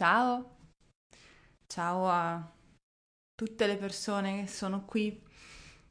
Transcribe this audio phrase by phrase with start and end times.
[0.00, 0.56] Ciao,
[1.66, 2.50] ciao a
[3.34, 5.22] tutte le persone che sono qui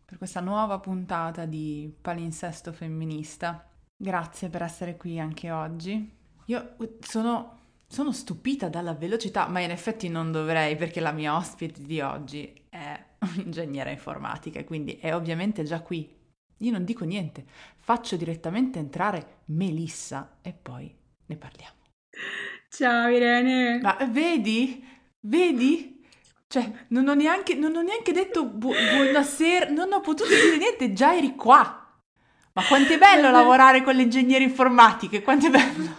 [0.04, 3.70] per questa nuova puntata di Palinsesto Femminista.
[3.96, 6.12] Grazie per essere qui anche oggi.
[6.46, 11.84] Io sono, sono stupita dalla velocità, ma in effetti non dovrei perché la mia ospite
[11.84, 16.18] di oggi è un'ingegnera informatica e quindi è ovviamente già qui.
[16.58, 17.46] Io non dico niente,
[17.78, 20.92] faccio direttamente entrare Melissa e poi
[21.28, 21.78] ne parliamo.
[22.70, 23.80] Ciao Irene.
[23.82, 24.84] Ma vedi?
[25.22, 25.98] Vedi?
[26.48, 30.94] Cioè, non ho neanche, non ho neanche detto bu- buonasera, non ho potuto dire niente,
[30.94, 31.76] già eri qua.
[32.54, 35.98] Ma quanto è bello lavorare con le ingegneri informatiche, quanto è bello.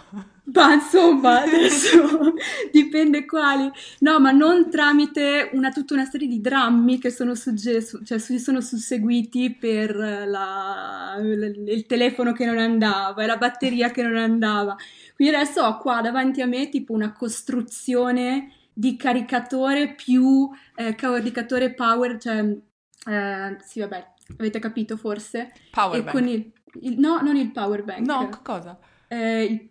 [0.53, 2.33] Ma insomma, adesso
[2.71, 3.71] dipende quali.
[3.99, 8.59] No, ma non tramite una, tutta una serie di drammi che sono, sugge- cioè, sono
[8.59, 14.75] susseguiti per la, il telefono che non andava e la batteria che non andava.
[15.21, 21.75] Quindi adesso ho qua davanti a me tipo una costruzione di caricatore più eh, caricatore
[21.75, 22.39] power, cioè
[23.07, 25.53] eh, sì vabbè, avete capito forse?
[25.69, 26.11] Power e bank.
[26.15, 28.03] Con il, il, no, non il power bank.
[28.03, 28.79] No, cosa?
[29.07, 29.69] Eh,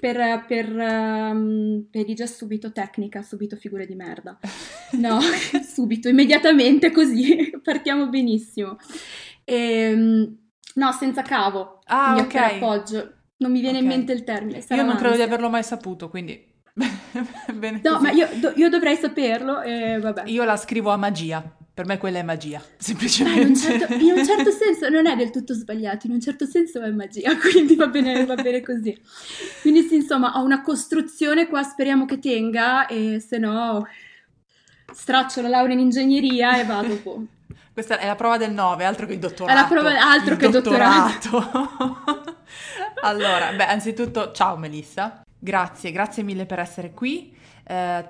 [0.00, 4.38] per, per um, vedi già subito tecnica, subito figure di merda.
[4.92, 5.18] No,
[5.62, 8.78] subito, immediatamente così, partiamo benissimo.
[9.44, 10.38] E, ehm,
[10.76, 11.80] no, senza cavo.
[11.84, 12.34] Ah, ok.
[12.34, 13.10] appoggio.
[13.38, 13.90] Non mi viene okay.
[13.90, 14.64] in mente il termine.
[14.68, 16.54] Io non credo di averlo mai saputo, quindi...
[17.54, 18.02] Bene no, così.
[18.02, 20.24] ma io, do, io, dovrei saperlo e vabbè.
[20.26, 21.42] Io la scrivo a magia.
[21.72, 23.40] Per me quella è magia, semplicemente.
[23.40, 26.46] In un, certo, in un, certo, senso non è del tutto sbagliato, in un certo
[26.46, 28.98] senso è magia, quindi va bene, va bene così.
[29.60, 33.86] Quindi sì, insomma, ho una costruzione qua, speriamo che tenga, e se no
[34.92, 37.22] straccio la laurea in ingegneria e vado po'.
[37.72, 39.58] Questa è la prova del 9, altro che il dottorato.
[39.58, 41.28] È la prova, altro il che dottorato.
[41.30, 42.15] dottorato.
[43.02, 47.36] Allora, beh, anzitutto, ciao Melissa, grazie, grazie mille per essere qui.
[47.64, 48.04] Eh,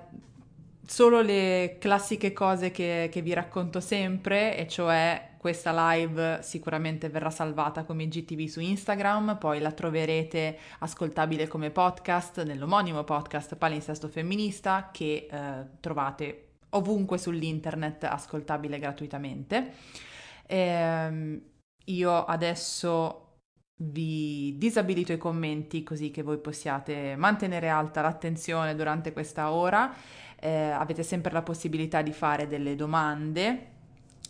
[0.86, 7.30] solo le classiche cose che, che, vi racconto sempre, e cioè questa live sicuramente verrà
[7.30, 14.90] salvata come IGTV su Instagram, poi la troverete ascoltabile come podcast nell'omonimo podcast Palinsesto Femminista
[14.92, 19.72] che eh, trovate ovunque sull'internet ascoltabile gratuitamente.
[20.46, 21.40] Eh,
[21.84, 23.25] io adesso
[23.78, 29.94] vi disabilito i commenti così che voi possiate mantenere alta l'attenzione durante questa ora.
[30.38, 33.72] Eh, avete sempre la possibilità di fare delle domande,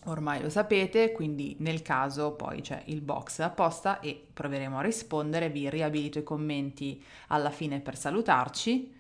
[0.05, 5.51] ormai lo sapete, quindi nel caso poi c'è il box apposta e proveremo a rispondere.
[5.51, 8.95] Vi riabilito i commenti alla fine per salutarci.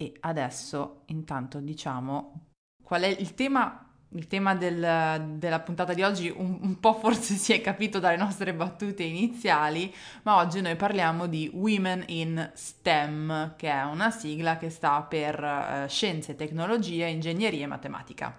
[0.00, 2.46] E adesso intanto diciamo
[2.84, 7.34] qual è il tema il tema del, della puntata di oggi un, un, po' forse
[7.36, 13.54] si è capito dalle nostre battute iniziali, ma oggi noi parliamo di Women in STEM,
[13.56, 18.36] che è una sigla che sta per uh, scienze, tecnologie, ingegneria e matematica.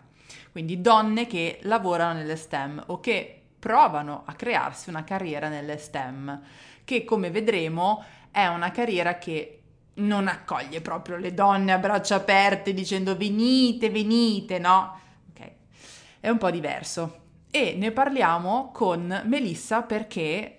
[0.52, 6.41] Quindi donne che lavorano nelle STEM o che provano a crearsi una carriera nelle STEM,
[6.84, 9.56] che come vedremo è una carriera che
[9.96, 14.97] non accoglie proprio le donne a braccia aperte dicendo venite, venite, no?
[16.19, 17.28] È un po' diverso.
[17.52, 20.56] E ne parliamo con Melissa perché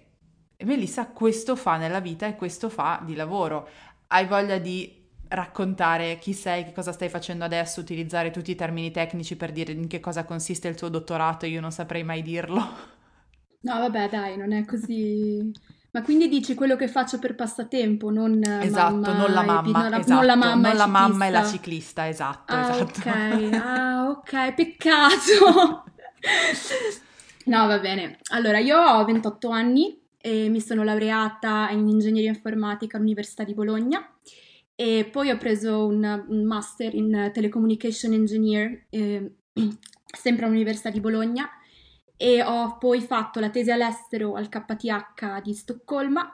[0.65, 3.69] Melissa questo fa nella vita e questo fa di lavoro.
[4.09, 4.99] Hai voglia di
[5.29, 9.73] raccontare chi sei, che cosa stai facendo adesso, utilizzare tutti i termini tecnici per dire
[9.73, 12.61] in che cosa consiste il tuo dottorato, io non saprei mai dirlo.
[13.63, 15.53] No, vabbè, dai, non è così
[15.93, 19.91] ma quindi dici quello che faccio per passatempo, non esatto, mamma non la mamma, non
[19.91, 23.01] la, esatto, non la mamma, non la mamma e la ciclista, esatto, ah, esatto.
[23.01, 25.85] Ok, ah, ok, peccato.
[27.47, 28.19] no, va bene.
[28.31, 34.07] Allora, io ho 28 anni e mi sono laureata in ingegneria informatica all'Università di Bologna
[34.77, 39.33] e poi ho preso un, un master in telecommunication engineer eh,
[40.07, 41.51] sempre all'Università di Bologna
[42.23, 46.31] e ho poi fatto la tesi all'estero al KTH di Stoccolma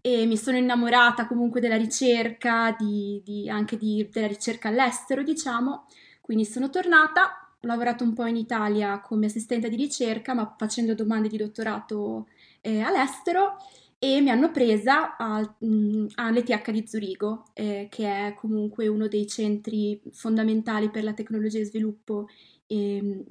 [0.00, 5.86] e mi sono innamorata comunque della ricerca, di, di, anche di, della ricerca all'estero, diciamo.
[6.20, 10.96] Quindi sono tornata, ho lavorato un po' in Italia come assistente di ricerca, ma facendo
[10.96, 12.26] domande di dottorato
[12.60, 13.56] eh, all'estero
[14.00, 15.14] e mi hanno presa
[15.58, 21.60] mh, all'ETH di Zurigo, eh, che è comunque uno dei centri fondamentali per la tecnologia
[21.60, 22.26] e sviluppo
[22.66, 23.24] eh,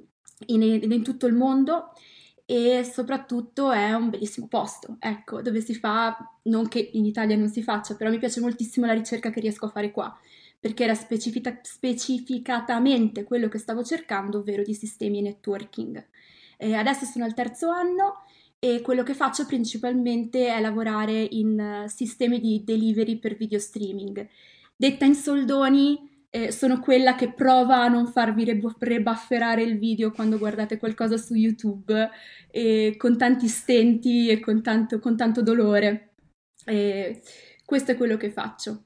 [0.48, 1.94] in, in tutto il mondo
[2.46, 7.50] e soprattutto è un bellissimo posto, ecco, dove si fa, non che in Italia non
[7.50, 10.16] si faccia, però mi piace moltissimo la ricerca che riesco a fare qua,
[10.60, 16.06] perché era specifica, specificatamente quello che stavo cercando, ovvero di sistemi e networking.
[16.58, 18.24] E adesso sono al terzo anno
[18.60, 24.26] e quello che faccio principalmente è lavorare in uh, sistemi di delivery per video streaming.
[24.76, 30.12] Detta in soldoni, eh, sono quella che prova a non farvi reb- rebafferare il video
[30.12, 32.10] quando guardate qualcosa su YouTube
[32.50, 36.14] eh, con tanti stenti e con tanto, con tanto dolore.
[36.66, 37.22] E
[37.64, 38.86] questo è quello che faccio.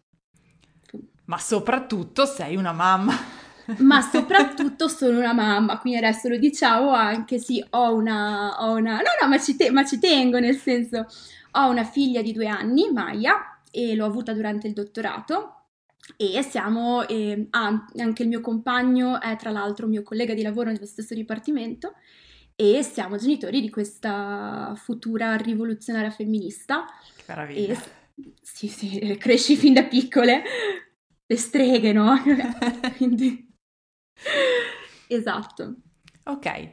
[1.25, 3.13] Ma soprattutto sei una mamma.
[3.79, 8.61] Ma soprattutto sono una mamma, quindi adesso lo diciamo anche sì, ho una...
[8.61, 8.95] Ho una...
[8.95, 11.05] No, no, ma ci, te- ma ci tengo, nel senso,
[11.51, 15.56] ho una figlia di due anni, Maya, e l'ho avuta durante il dottorato
[16.15, 20.71] e siamo, eh, ah, anche il mio compagno è tra l'altro mio collega di lavoro
[20.71, 21.93] nello stesso dipartimento
[22.55, 26.85] e siamo genitori di questa futura rivoluzionaria femminista.
[27.15, 27.73] Che meraviglia.
[27.73, 27.79] E,
[28.41, 30.41] sì, sì, cresci fin da piccole,
[31.25, 32.15] le streghe, no?
[32.97, 33.47] Quindi...
[35.07, 35.75] Esatto.
[36.23, 36.71] Ok.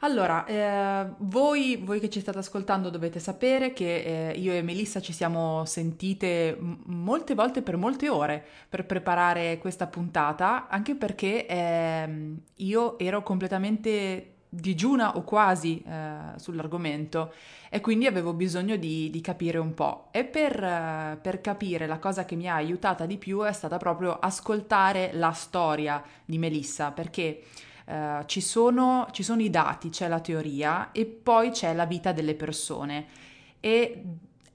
[0.00, 5.00] Allora, eh, voi, voi, che ci state ascoltando dovete sapere che eh, io e Melissa
[5.00, 11.46] ci siamo sentite m- molte volte per molte ore per preparare questa puntata, anche perché
[11.46, 17.32] eh, io ero completamente digiuna o quasi eh, sull'argomento
[17.68, 20.08] e quindi avevo bisogno di, di capire un po'.
[20.10, 23.78] E per, eh, per capire la cosa che mi ha aiutata di più è stata
[23.78, 27.42] proprio ascoltare la storia di Melissa, perché
[27.86, 32.12] Uh, ci, sono, ci, sono, i dati, c'è la teoria e poi c'è la vita
[32.12, 33.06] delle persone.
[33.60, 34.02] E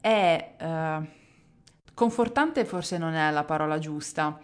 [0.01, 1.07] è uh,
[1.93, 4.37] confortante, forse non è la parola giusta,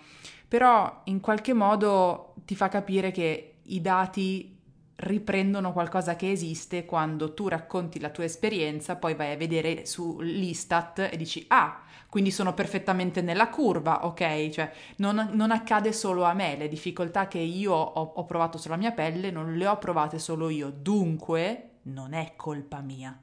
[0.48, 4.57] però in qualche modo ti fa capire che i dati
[4.98, 10.19] riprendono qualcosa che esiste quando tu racconti la tua esperienza, poi vai a vedere su
[10.22, 14.50] l'Istat e dici ah, quindi sono perfettamente nella curva, ok?
[14.50, 18.77] Cioè non, non accade solo a me, le difficoltà che io ho, ho provato sulla
[18.77, 23.19] mia pelle non le ho provate solo io, dunque non è colpa mia.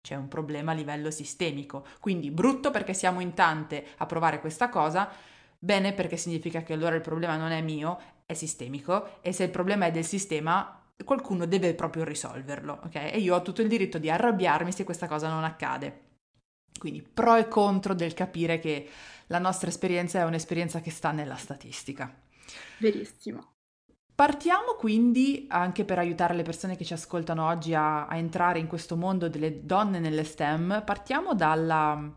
[0.00, 4.68] C'è un problema a livello sistemico, quindi brutto perché siamo in tante a provare questa
[4.68, 5.10] cosa,
[5.58, 9.50] bene perché significa che allora il problema non è mio, è sistemico e se il
[9.50, 12.94] problema è del sistema qualcuno deve proprio risolverlo, ok?
[12.94, 16.06] E io ho tutto il diritto di arrabbiarmi se questa cosa non accade.
[16.78, 18.88] Quindi pro e contro del capire che
[19.26, 22.12] la nostra esperienza è un'esperienza che sta nella statistica.
[22.78, 23.52] Verissimo.
[24.14, 28.66] Partiamo quindi, anche per aiutare le persone che ci ascoltano oggi a, a entrare in
[28.66, 32.12] questo mondo delle donne nelle STEM, partiamo dalla,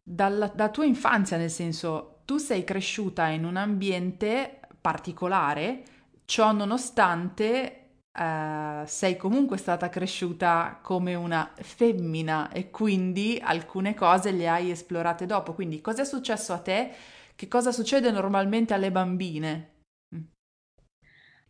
[0.00, 5.82] dalla, dalla tua infanzia, nel senso tu sei cresciuta in un ambiente particolare,
[6.26, 7.85] ciò nonostante
[8.18, 15.26] Uh, sei comunque stata cresciuta come una femmina e quindi alcune cose le hai esplorate
[15.26, 15.52] dopo.
[15.52, 16.92] Quindi cosa è successo a te?
[17.34, 19.82] Che cosa succede normalmente alle bambine?
[20.16, 20.22] Mm.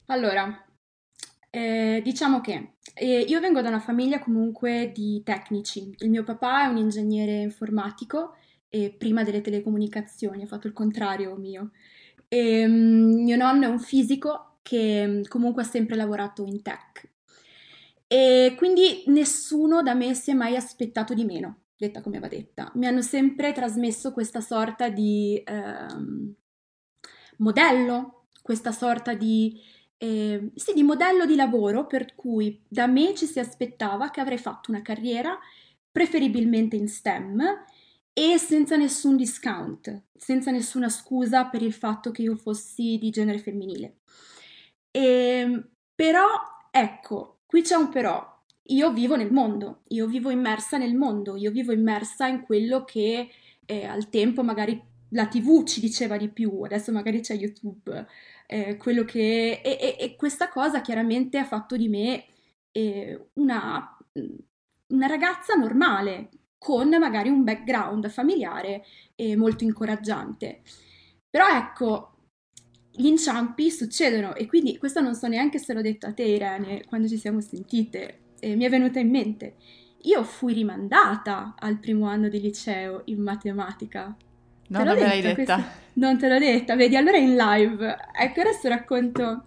[0.06, 0.66] Allora,
[1.50, 5.94] eh, diciamo che eh, io vengo da una famiglia comunque di tecnici.
[5.98, 8.34] Il mio papà è un ingegnere informatico
[8.68, 11.70] e prima delle telecomunicazioni ha fatto il contrario mio.
[12.26, 17.08] E, um, mio nonno è un fisico che mm, comunque ha sempre lavorato in tech.
[18.08, 22.72] E quindi nessuno da me si è mai aspettato di meno, detta come va detta.
[22.74, 26.34] Mi hanno sempre trasmesso questa sorta di ehm,
[27.38, 29.60] modello, questa sorta di,
[29.98, 34.38] eh, sì, di modello di lavoro per cui da me ci si aspettava che avrei
[34.38, 35.38] fatto una carriera
[35.92, 37.40] preferibilmente in STEM
[38.12, 43.38] e senza nessun discount, senza nessuna scusa per il fatto che io fossi di genere
[43.38, 43.98] femminile.
[44.96, 46.26] E, ehm, però,
[46.70, 48.34] ecco, qui c'è un però.
[48.70, 53.30] Io vivo nel mondo, io vivo immersa nel mondo, io vivo immersa in quello che
[53.64, 58.06] eh, al tempo magari la TV ci diceva di più, adesso magari c'è YouTube,
[58.46, 59.60] eh, quello che...
[59.62, 62.24] E, e, e, questa cosa chiaramente ha fatto di me
[62.72, 63.96] eh, una,
[64.88, 68.84] una ragazza normale, con magari un background familiare
[69.36, 70.62] molto incoraggiante.
[71.30, 72.15] Però ecco,
[72.96, 76.84] gli inciampi succedono e quindi questo non so neanche se l'ho detto a te Irene
[76.86, 79.54] quando ci siamo sentite, eh, mi è venuta in mente.
[80.02, 84.16] Io fui rimandata al primo anno di liceo in matematica.
[84.68, 85.34] No, non me l'hai detta.
[85.34, 85.64] Questa...
[85.94, 87.96] Non te l'ho detta, vedi, allora in live.
[88.12, 89.44] Ecco, adesso racconto.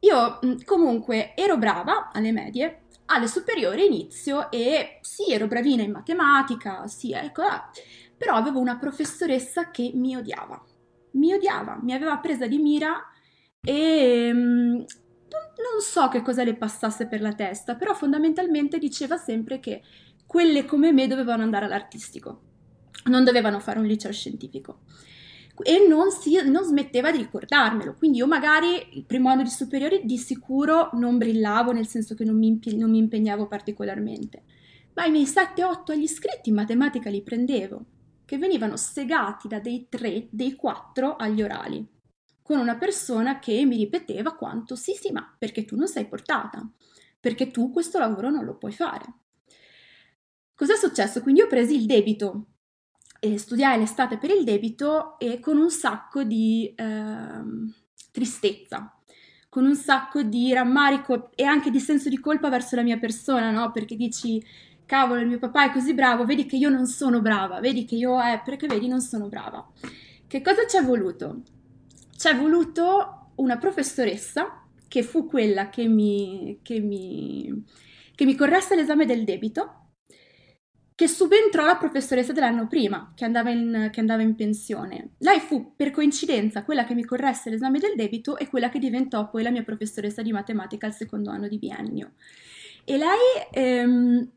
[0.00, 6.86] Io comunque ero brava alle medie, alle superiori inizio e sì, ero bravina in matematica,
[6.86, 7.42] sì, ecco,
[8.16, 10.62] però avevo una professoressa che mi odiava
[11.14, 13.02] mi odiava, mi aveva presa di mira
[13.60, 19.60] e mm, non so che cosa le passasse per la testa, però fondamentalmente diceva sempre
[19.60, 19.82] che
[20.26, 22.40] quelle come me dovevano andare all'artistico,
[23.04, 24.80] non dovevano fare un liceo scientifico.
[25.62, 30.00] E non, si, non smetteva di ricordarmelo, quindi io magari il primo anno di superiori
[30.04, 34.42] di sicuro non brillavo, nel senso che non mi, non mi impegnavo particolarmente,
[34.94, 37.84] ma i miei 7-8 agli iscritti in matematica li prendevo
[38.24, 41.86] che venivano segati da dei 3, dei 4 agli orali.
[42.42, 46.62] con una persona che mi ripeteva quanto sì sì ma perché tu non sei portata,
[47.18, 49.04] perché tu questo lavoro non lo puoi fare.
[50.54, 51.22] Cos'è successo?
[51.22, 52.48] Quindi ho preso il debito
[53.18, 57.42] e studiai l'estate per il debito e con un sacco di eh,
[58.12, 58.94] tristezza,
[59.48, 63.50] con un sacco di rammarico e anche di senso di colpa verso la mia persona,
[63.50, 63.72] no?
[63.72, 64.44] Perché dici,
[64.86, 67.94] cavolo, il mio papà è così bravo, vedi che io non sono brava, vedi che
[67.94, 69.66] io, eh, perché vedi, non sono brava.
[70.26, 71.42] Che cosa ci è voluto?
[72.16, 77.64] Ci è voluto una professoressa che fu quella che mi, che mi,
[78.14, 79.84] che mi corresse l'esame del debito
[80.94, 85.14] che subentrò la professoressa dell'anno prima, che andava, in, che andava, in, pensione.
[85.18, 89.28] Lei fu, per coincidenza, quella che mi corresse l'esame del debito e quella che diventò
[89.28, 92.12] poi la mia professoressa di matematica al secondo anno di biennio.
[92.84, 93.18] E lei
[93.50, 94.30] ehm,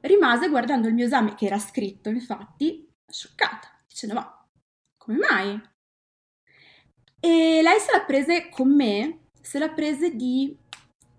[0.00, 4.46] rimase guardando il mio esame, che era scritto, infatti, scioccata, dicendo, ma
[4.96, 5.60] come mai?
[7.20, 10.56] E lei se la prese con me, se la prese di,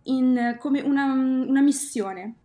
[0.03, 2.35] in, come una, una missione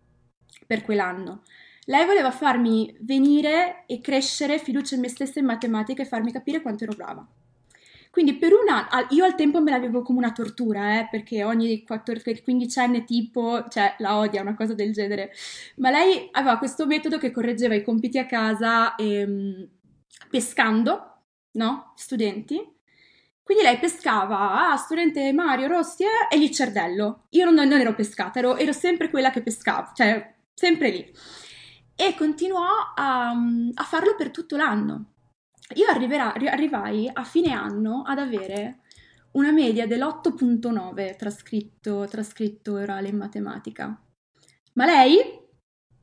[0.65, 1.43] per quell'anno
[1.89, 6.61] lei voleva farmi venire e crescere fiducia in me stessa in matematica e farmi capire
[6.61, 7.25] quanto ero brava.
[8.11, 12.41] Quindi per una, io al tempo me l'avevo come una tortura, eh, perché ogni 14,
[12.41, 15.31] 15 anni tipo, cioè la odia, una cosa del genere.
[15.77, 19.67] Ma lei aveva questo metodo che correggeva i compiti a casa ehm,
[20.29, 21.21] pescando,
[21.51, 21.93] no?
[21.95, 22.75] Studenti.
[23.43, 27.27] Quindi lei pescava, ah, studente Mario Rossi eh, e gli cerdello.
[27.29, 31.13] Io non, non ero pescata, ero, ero sempre quella che pescava, cioè sempre lì
[31.99, 35.13] e continuò a, a farlo per tutto l'anno.
[35.75, 38.79] Io arriverà, arrivai a fine anno ad avere
[39.31, 41.15] una media dell'8.9
[42.07, 44.01] trascritto, orale in matematica.
[44.73, 45.17] Ma lei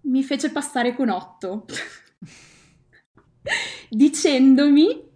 [0.03, 1.65] mi fece passare con 8,
[3.89, 5.13] dicendomi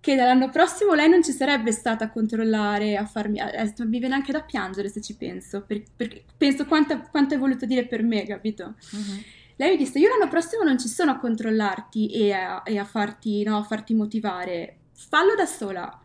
[0.00, 3.40] che dall'anno prossimo lei non ci sarebbe stata a controllare, a farmi...
[3.40, 7.40] Adesso mi viene anche da piangere se ci penso, perché, perché penso quanto, quanto hai
[7.40, 8.76] voluto dire per me, capito?
[8.92, 9.22] Uh-huh.
[9.56, 12.84] Lei mi disse, io l'anno prossimo non ci sono a controllarti e a, e a,
[12.84, 16.00] farti, no, a farti motivare, fallo da sola,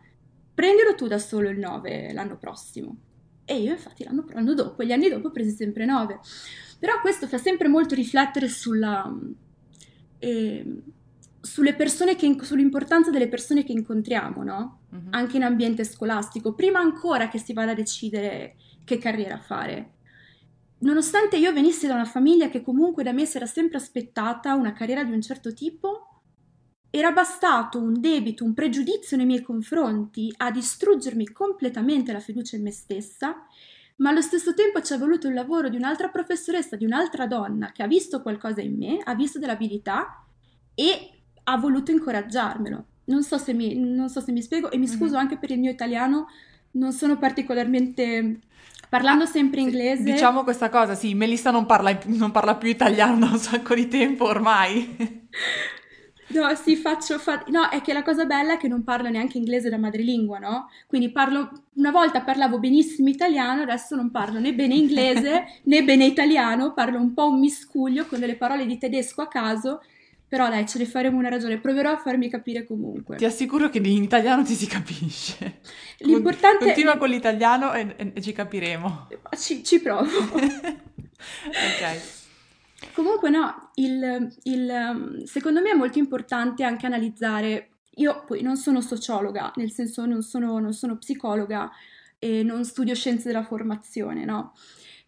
[0.54, 2.96] prendilo tu da solo il 9 l'anno prossimo.
[3.44, 6.20] E io infatti l'anno, l'anno dopo, gli anni dopo ho preso sempre 9.
[6.78, 9.12] Però questo fa sempre molto riflettere sulla...
[10.18, 10.82] Eh,
[11.42, 14.78] sulle persone che, sull'importanza delle persone che incontriamo, no?
[14.90, 15.08] Uh-huh.
[15.10, 18.54] Anche in ambiente scolastico, prima ancora che si vada a decidere
[18.84, 19.94] che carriera fare
[20.82, 24.72] nonostante io venissi da una famiglia che comunque da me si era sempre aspettata una
[24.72, 26.06] carriera di un certo tipo,
[26.90, 32.62] era bastato un debito, un pregiudizio nei miei confronti a distruggermi completamente la fiducia in
[32.62, 33.46] me stessa,
[33.96, 37.72] ma allo stesso tempo ci è voluto il lavoro di un'altra professoressa, di un'altra donna
[37.72, 40.22] che ha visto qualcosa in me, ha visto dell'abilità
[40.74, 41.10] e
[41.44, 42.84] ha voluto incoraggiarmelo.
[43.04, 44.92] Non so se mi, non so se mi spiego e mi mhm.
[44.92, 45.20] scuso mm-hmm.
[45.20, 46.26] anche per il mio italiano,
[46.72, 48.40] non sono particolarmente
[48.92, 50.02] Parlando sempre inglese.
[50.02, 53.88] Diciamo questa cosa, sì, Melissa non parla, non parla più italiano da un sacco di
[53.88, 55.30] tempo ormai.
[56.32, 57.18] No, sì, faccio.
[57.18, 57.44] Fa...
[57.48, 60.70] No, è che la cosa bella è che non parlo neanche inglese da madrelingua, no?
[60.86, 61.50] Quindi parlo.
[61.74, 66.98] Una volta parlavo benissimo italiano, adesso non parlo né bene inglese né bene italiano, parlo
[66.98, 69.82] un po' un miscuglio con delle parole di tedesco a caso
[70.32, 73.16] però dai, ce ne faremo una ragione, proverò a farmi capire comunque.
[73.16, 75.60] Ti assicuro che in italiano ti si capisce.
[75.98, 79.08] L'importante Continua con l'italiano e, e, e ci capiremo.
[79.36, 80.08] Ci, ci provo.
[80.32, 80.80] ok.
[82.94, 88.80] Comunque no, il, il, secondo me è molto importante anche analizzare, io poi non sono
[88.80, 91.70] sociologa, nel senso non sono, non sono psicologa
[92.18, 94.54] e non studio scienze della formazione, no?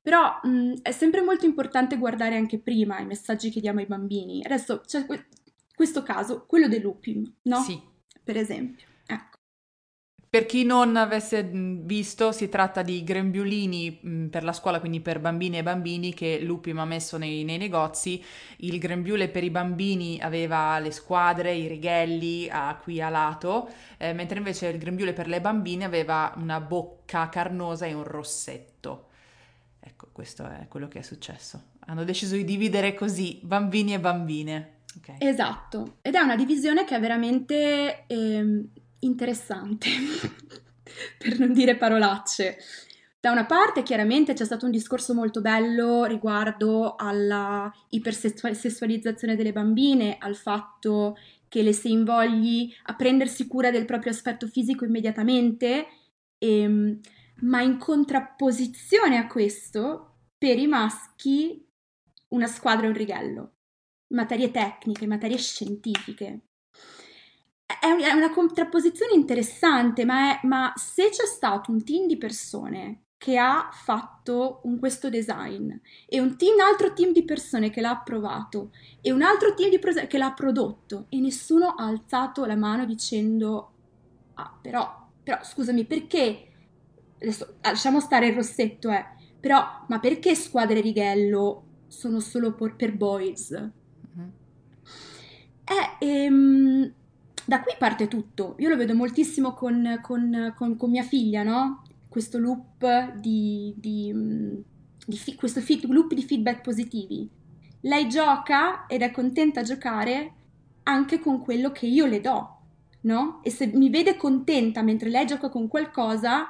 [0.04, 4.44] Però mh, è sempre molto importante guardare anche prima i messaggi che diamo ai bambini.
[4.44, 5.28] Adesso c'è que-
[5.75, 7.61] questo caso, quello dell'UPIM, no?
[7.62, 7.80] Sì.
[8.23, 8.87] Per esempio.
[9.06, 9.38] Ecco.
[10.28, 15.20] Per chi non avesse visto, si tratta di grembiulini mh, per la scuola, quindi per
[15.20, 18.23] bambini e bambini, che l'UPIM ha messo nei, nei, negozi.
[18.58, 24.12] Il grembiule per i bambini aveva le squadre, i righelli a qui a lato, eh,
[24.12, 29.08] mentre invece il grembiule per le bambine aveva una bocca carnosa e un rossetto.
[29.86, 31.72] Ecco, questo è quello che è successo.
[31.80, 34.78] Hanno deciso di dividere così bambini e bambine.
[34.96, 35.16] Okay.
[35.18, 38.64] Esatto, ed è una divisione che è veramente eh,
[39.00, 39.88] interessante,
[41.18, 42.56] per non dire parolacce.
[43.20, 50.16] Da una parte chiaramente c'è stato un discorso molto bello riguardo alla ipersessualizzazione delle bambine,
[50.18, 55.86] al fatto che le si invogli a prendersi cura del proprio aspetto fisico immediatamente
[56.38, 57.00] e ehm,
[57.42, 61.66] ma in contrapposizione a questo, per i maschi,
[62.28, 63.52] una squadra e un righello,
[64.08, 66.40] materie tecniche, materie scientifiche.
[67.66, 73.04] è, è una contrapposizione interessante, ma, è, ma se c'è stato un team di persone
[73.24, 75.72] che ha fatto un, questo design
[76.06, 79.70] e un, team, un, altro team di persone che l'ha approvato e un altro team
[79.70, 83.72] di persone che l'ha prodotto e nessuno ha alzato la mano dicendo
[84.34, 86.53] ah però, però scusami perché
[87.25, 89.04] adesso lasciamo stare il rossetto eh
[89.40, 94.28] però ma perché squadre righello sono solo per, per boys mm-hmm.
[95.64, 96.93] eh, ehm,
[97.45, 101.83] da qui parte tutto io lo vedo moltissimo con, con, con, con mia figlia no?
[102.14, 104.54] questo loop di, di, mm,
[105.04, 107.28] di fi- questo feed, loop di feedback positivi.
[107.81, 110.33] Lei gioca ed è contenta a giocare
[110.85, 112.59] anche con quello che io le do,
[113.00, 113.40] no?
[113.43, 116.47] E se mi vede contenta mentre lei gioca con qualcosa,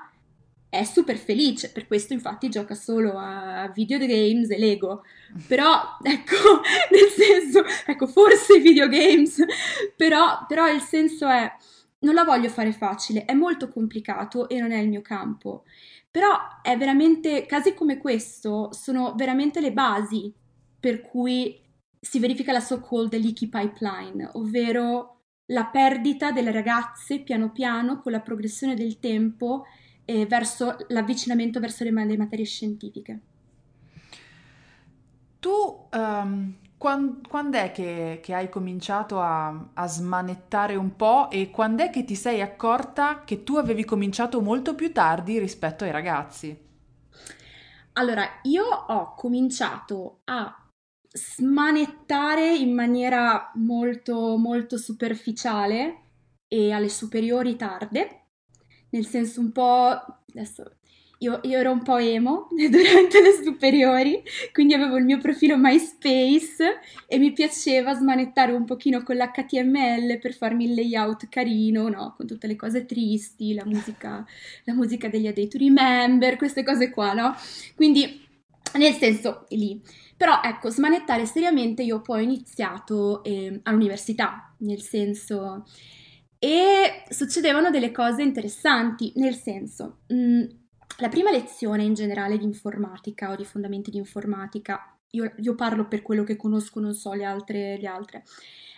[0.79, 5.05] è super felice, per questo infatti gioca solo a videogames e Lego.
[5.47, 9.43] Però, ecco, nel senso, ecco, forse videogames,
[9.97, 11.51] però, però il senso è
[12.01, 15.65] non la voglio fare facile, è molto complicato e non è il mio campo.
[16.11, 20.33] Però è veramente, casi come questo sono veramente le basi
[20.79, 21.59] per cui
[21.99, 28.21] si verifica la so-called leaky pipeline, ovvero la perdita delle ragazze piano piano con la
[28.21, 29.65] progressione del tempo
[30.05, 33.21] eh, verso l'avvicinamento verso le, le materie scientifiche.
[35.39, 41.51] Tu um, quando, quando è che, che, hai cominciato a, a, smanettare un po' e
[41.51, 45.91] quando è che ti sei accorta che tu avevi cominciato molto più tardi rispetto ai
[45.91, 46.59] ragazzi?
[47.95, 50.55] Allora, io ho cominciato a
[51.11, 56.01] smanettare in maniera molto, molto superficiale
[56.49, 58.24] e alle superiori tarde,
[58.95, 59.91] nel senso un po'...
[60.31, 60.71] adesso
[61.19, 64.23] io, io, ero un po' emo durante le superiori,
[64.53, 70.35] quindi avevo il mio profilo MySpace e mi piaceva smanettare un pochino con l'HTML per
[70.35, 72.15] farmi il layout carino, no?
[72.17, 74.25] Con tutte le cose tristi, la musica,
[74.65, 77.35] la musica degli A to Remember, queste cose qua, no?
[77.75, 78.21] Quindi,
[78.75, 79.81] nel senso, lì.
[80.17, 85.65] Però ecco, smanettare seriamente io poi ho iniziato eh, all'università, nel senso...
[86.45, 90.01] E succedevano delle cose interessanti, nel senso...
[90.09, 90.43] Mh, mm,
[90.99, 95.89] la prima lezione in generale di informatica o di fondamenti di informatica, io, io parlo
[95.89, 98.25] per quello che conosco, non so le altre, le altre,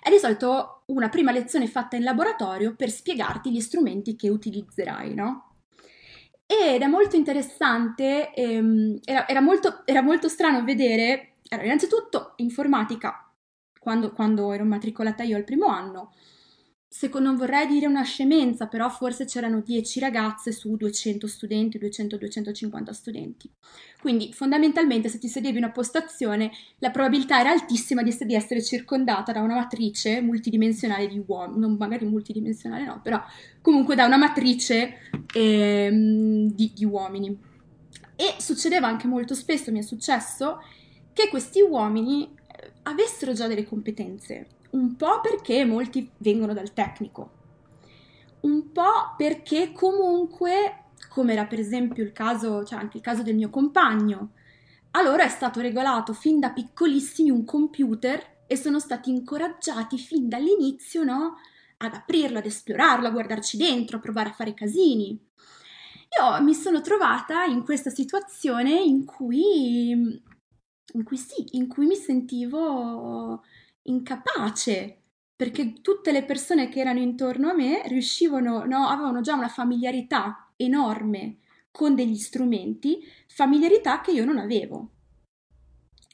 [0.00, 5.12] è di solito una prima lezione fatta in laboratorio per spiegarti gli strumenti che utilizzerai,
[5.12, 5.56] no?
[6.46, 13.28] Ed è molto interessante, ehm, era, era, molto, era, molto, strano vedere, allora, innanzitutto informatica,
[13.78, 16.12] quando, quando ero matricolata io al primo anno,
[16.96, 22.90] secondo, non vorrei dire una scemenza, però forse c'erano 10 ragazze su 200 studenti, 200-250
[22.92, 23.50] studenti.
[24.00, 29.32] Quindi fondamentalmente se ti sedevi in una postazione la probabilità era altissima di, essere circondata
[29.32, 33.22] da una matrice multidimensionale di uomini, non magari multidimensionale no, però
[33.60, 37.38] comunque da una matrice ehm, di, di uomini.
[38.16, 40.62] E succedeva anche molto spesso, mi è successo,
[41.12, 47.30] che questi uomini eh, avessero già delle competenze un po' perché molti vengono dal tecnico,
[48.40, 53.34] un po' perché comunque, come era per esempio il caso, cioè anche il caso del
[53.34, 54.32] mio compagno,
[54.92, 61.02] allora è stato regolato fin da piccolissimi un computer e sono stati incoraggiati fin dall'inizio,
[61.02, 61.36] no?
[61.78, 65.18] Ad aprirlo, ad esplorarlo, a guardarci dentro, a provare a fare casini.
[66.18, 71.96] Io mi sono trovata in questa situazione in cui, in cui sì, in cui mi
[71.96, 73.42] sentivo
[73.86, 75.02] incapace,
[75.34, 80.50] perché tutte le persone che erano intorno a me riuscivano, no, avevano già una familiarità
[80.56, 81.38] enorme
[81.70, 84.90] con degli strumenti, familiarità che io non avevo.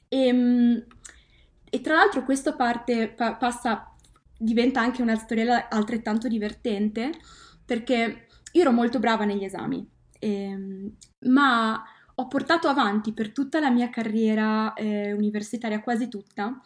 [0.09, 0.85] E, ehm,
[1.69, 3.95] e tra l'altro questa parte pa- passa,
[4.37, 7.11] diventa anche una storiella altrettanto divertente,
[7.65, 9.87] perché io ero molto brava negli esami,
[10.19, 10.95] ehm,
[11.29, 11.81] ma
[12.15, 16.61] ho portato avanti per tutta la mia carriera eh, universitaria, quasi tutta,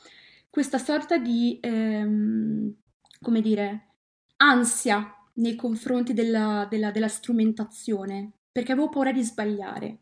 [0.58, 2.74] questa sorta di, ehm,
[3.22, 3.90] come dire,
[4.38, 10.00] ansia nei confronti della, della, della strumentazione, perché avevo paura di sbagliare.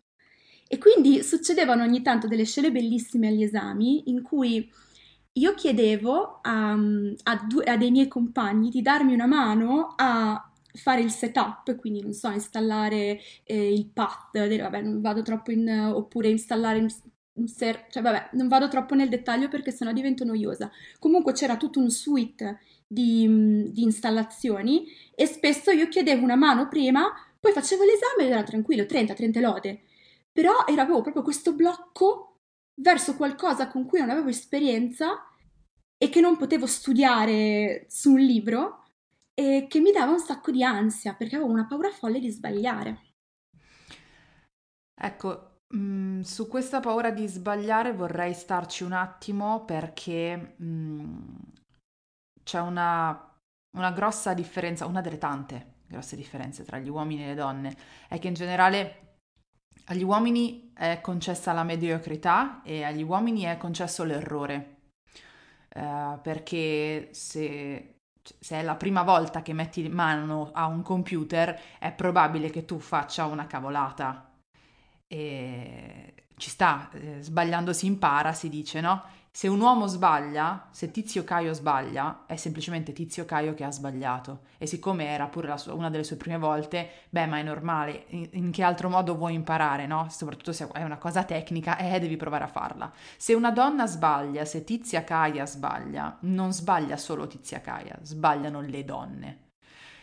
[0.65, 4.71] E quindi succedevano ogni tanto delle scene bellissime agli esami in cui
[5.33, 11.01] io chiedevo a, a, due, a, dei miei compagni di darmi una mano a fare
[11.01, 16.29] il setup, quindi non so, installare eh, il path, vabbè, non vado troppo in, oppure
[16.29, 16.79] installare
[17.43, 20.71] Ser- cioè vabbè, non vado troppo nel dettaglio perché sennò divento noiosa.
[21.00, 27.12] Comunque c'era tutto un suite di, di, installazioni e spesso io chiedevo una mano prima,
[27.39, 29.82] poi facevo l'esame ed era tranquillo, 30-30 lode.
[30.32, 32.38] Però era, avevo proprio questo blocco
[32.82, 35.26] verso qualcosa con cui non avevo esperienza
[35.98, 38.84] e che non potevo studiare su un libro
[39.34, 43.02] e che mi dava un sacco di ansia perché avevo una paura folle di sbagliare.
[44.98, 51.27] Ecco, mm, su questa paura di sbagliare vorrei starci un attimo perché mm,
[52.43, 53.35] c'è una,
[53.77, 57.75] una grossa differenza, una delle tante grosse differenze tra gli uomini e le donne,
[58.07, 59.17] è che in generale
[59.85, 64.73] agli uomini è concessa la mediocrità e agli uomini è concesso l'errore.
[65.75, 67.97] Uh, perché se,
[68.39, 72.79] se, è la prima volta che metti mano a un computer è probabile che tu
[72.79, 74.35] faccia una cavolata.
[75.07, 79.03] E ci sta, eh, sbagliando si impara, si dice, no?
[79.31, 84.43] Se un uomo sbaglia, se Tizio Caio sbaglia, è semplicemente Tizio Caio che ha sbagliato.
[84.57, 88.05] E siccome era pure sua, una delle sue prime volte, beh, ma è normale.
[88.09, 90.07] In, in, che altro modo vuoi imparare, no?
[90.09, 92.91] Soprattutto se è una cosa tecnica, eh, devi provare a farla.
[93.17, 98.85] Se una donna sbaglia, se Tizia Caia sbaglia, non sbaglia solo Tizia Caia, sbagliano le
[98.85, 99.39] donne.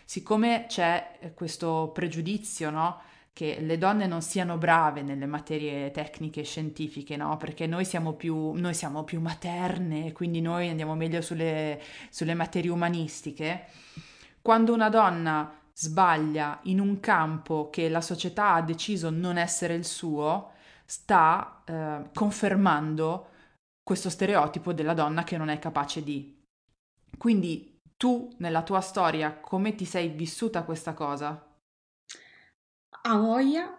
[0.04, 3.00] Siccome c'è eh, questo pregiudizio, no?
[3.32, 7.36] Che le donne non siano brave nelle materie tecniche e scientifiche, no?
[7.38, 12.70] Perché noi siamo più, noi siamo più materne, quindi noi andiamo meglio sulle, sulle materie
[12.70, 13.66] umanistiche.
[14.42, 19.86] Quando una donna sbaglia in un campo che la società ha deciso non essere il
[19.86, 20.50] suo,
[20.84, 23.28] sta eh, confermando
[23.82, 26.38] questo stereotipo della donna che non è capace di.
[27.16, 31.51] Quindi tu nella tua storia come ti sei vissuta questa cosa?
[33.02, 33.78] A voglia.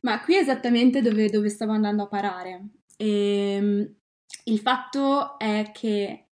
[0.00, 2.68] Ma qui è esattamente dove, dove stavo andando a parare.
[2.96, 3.94] E, ehm,
[4.44, 6.26] il fatto è che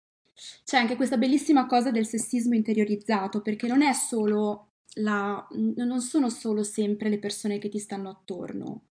[0.64, 6.28] c'è anche questa bellissima cosa del sessismo interiorizzato, perché non è solo la, non sono
[6.28, 8.88] solo sempre le persone che ti stanno attorno,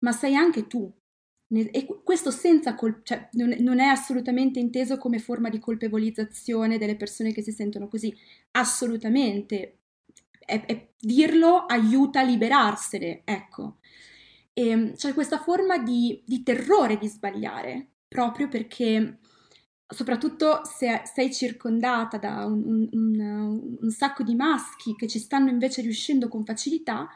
[0.00, 0.90] ma sei anche tu.
[1.52, 7.32] E questo senza col- cioè, non è assolutamente inteso come forma di colpevolizzazione delle persone
[7.32, 8.14] che si sentono così,
[8.52, 9.79] assolutamente,
[10.50, 13.78] è, è, dirlo aiuta a liberarsene, ecco.
[14.52, 19.18] E ehm, c'è questa forma di, di terrore di sbagliare, proprio perché
[19.86, 25.82] soprattutto se sei circondata da un, un, un, sacco di maschi che ci stanno invece
[25.82, 27.08] riuscendo con facilità,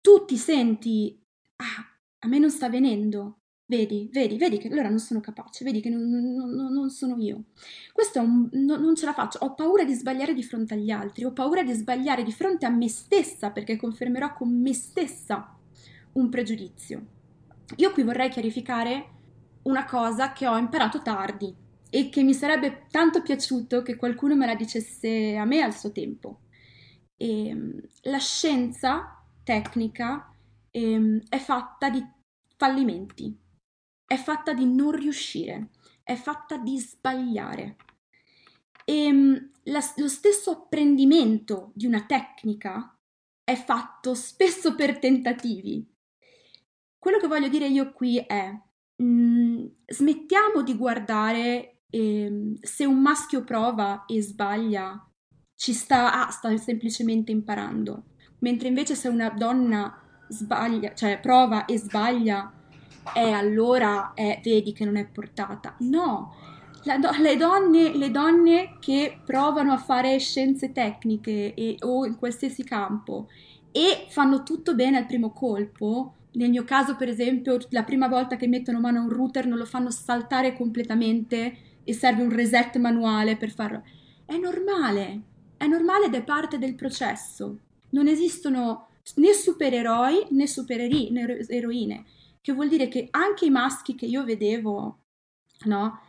[0.00, 1.18] tu ti senti,
[1.56, 5.80] ah, a me non sta venendo, Vedi, vedi, vedi che allora non sono capace, vedi
[5.80, 7.44] che non, non, non sono io.
[7.94, 11.24] Questo un, non, non ce la faccio, ho paura di sbagliare di fronte agli altri,
[11.24, 15.56] ho paura di sbagliare di fronte a me stessa perché confermerò con me stessa
[16.12, 17.06] un pregiudizio.
[17.76, 19.12] Io qui vorrei chiarificare
[19.62, 21.54] una cosa che ho imparato tardi
[21.88, 25.90] e che mi sarebbe tanto piaciuto che qualcuno me la dicesse a me al suo
[25.90, 26.40] tempo.
[27.16, 30.30] E, ehm, la scienza tecnica
[30.70, 32.04] eh, è fatta di
[32.56, 33.42] fallimenti
[34.14, 35.70] è fatta di non riuscire,
[36.04, 37.76] è fatta di sbagliare.
[38.84, 42.96] E ehm, la, lo stesso apprendimento di una tecnica
[43.42, 45.84] è fatto spesso per tentativi.
[46.96, 48.50] Quello che voglio dire io qui è
[48.96, 55.10] mh, mm, smettiamo di guardare eh, se un maschio prova e sbaglia,
[55.56, 61.78] ci sta, ah, sta semplicemente imparando, mentre invece se una donna sbaglia, cioè prova e
[61.78, 62.63] sbaglia,
[63.12, 65.74] e allora eh, vedi che non è portata.
[65.80, 66.34] No,
[66.84, 72.64] do- le, donne, le, donne, che provano a fare scienze tecniche e, o in qualsiasi
[72.64, 73.28] campo
[73.72, 78.36] e fanno tutto bene al primo colpo, nel mio caso per esempio la prima volta
[78.36, 82.76] che mettono mano a un router non lo fanno saltare completamente e serve un reset
[82.78, 83.82] manuale per farlo.
[84.24, 85.20] È normale,
[85.56, 87.58] è normale ed è parte del processo.
[87.90, 92.04] Non esistono né supereroi né supereroine
[92.44, 94.98] che vuol dire che anche i maschi che io vedevo,
[95.64, 96.00] no,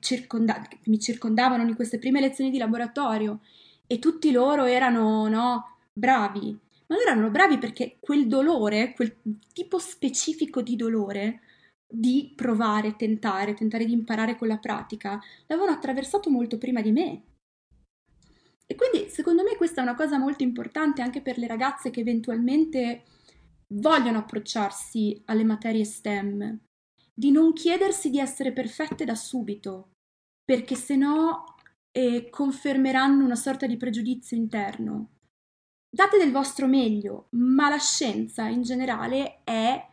[0.00, 3.40] circonda- mi circondavano in queste prime lezioni di laboratorio
[3.86, 9.14] e tutti loro erano, no, bravi, ma loro erano bravi perché quel dolore, quel
[9.52, 11.40] tipo specifico di dolore,
[11.86, 17.22] di provare, tentare, tentare di imparare con la pratica, l'avevano attraversato molto prima di me.
[18.66, 22.00] E quindi secondo me questa è una cosa molto importante anche per le ragazze che
[22.00, 23.02] eventualmente
[23.74, 26.58] vogliono approcciarsi alle materie STEM,
[27.12, 29.90] di non chiedersi di essere perfette da subito,
[30.44, 31.56] perché se no
[31.92, 35.10] eh, confermeranno una sorta di pregiudizio interno.
[35.88, 39.92] Date del vostro meglio, ma la scienza in generale è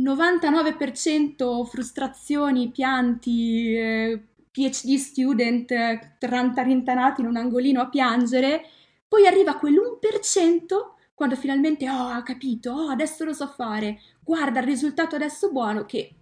[0.00, 8.64] 99% frustrazioni, pianti, eh, PhD student eh, rantarintanati in un angolino a piangere,
[9.06, 14.66] poi arriva quell'1% quando finalmente oh, ho capito, oh, adesso lo so fare, guarda il
[14.66, 16.14] risultato adesso buono che,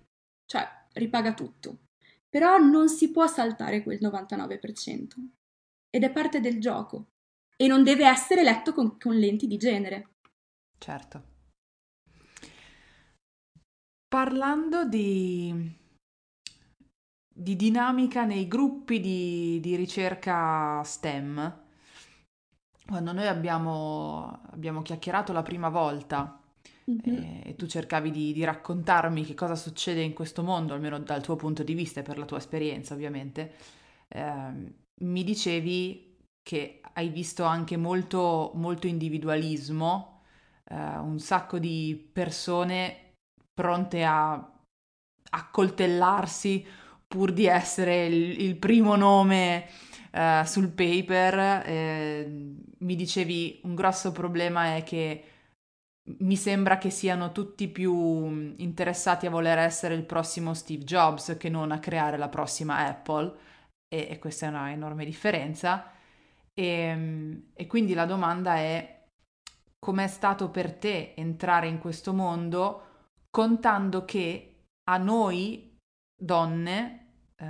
[0.47, 1.81] cioè, ripaga tutto.
[2.29, 5.09] Però non si può saltare quel 99%.
[5.91, 7.09] ed è parte del gioco
[7.57, 10.11] e non deve essere letto con, con lenti di genere.
[10.79, 11.33] Certo.
[14.07, 15.77] Parlando di,
[17.35, 21.64] di dinamica nei gruppi di, di ricerca STEM,
[22.87, 26.41] quando noi abbiamo, abbiamo chiacchierato la prima volta
[26.91, 27.23] mm-hmm.
[27.23, 31.23] e, e, tu cercavi di, di, raccontarmi che cosa succede in questo mondo, almeno dal
[31.23, 33.55] tuo punto di vista e per la tua esperienza ovviamente,
[34.09, 40.21] eh, mi dicevi che hai visto anche molto, molto individualismo,
[40.65, 43.13] eh, un sacco di persone
[43.53, 44.53] pronte a
[45.31, 46.65] accoltellarsi
[47.07, 49.69] pur di essere il, il primo nome
[50.15, 51.63] eh, sul paper.
[51.67, 55.25] Eh, mi dicevi un grosso problema è che
[56.21, 61.49] mi sembra che siano tutti più interessati a voler essere il prossimo Steve Jobs che
[61.49, 63.35] non a creare la prossima Apple
[63.89, 65.91] e, e questa è una enorme differenza.
[66.53, 69.03] E, ehm, e quindi la domanda è
[69.79, 72.83] com'è stato per te entrare in questo mondo
[73.31, 75.77] contando che a noi
[76.17, 77.04] donne
[77.37, 77.47] eh,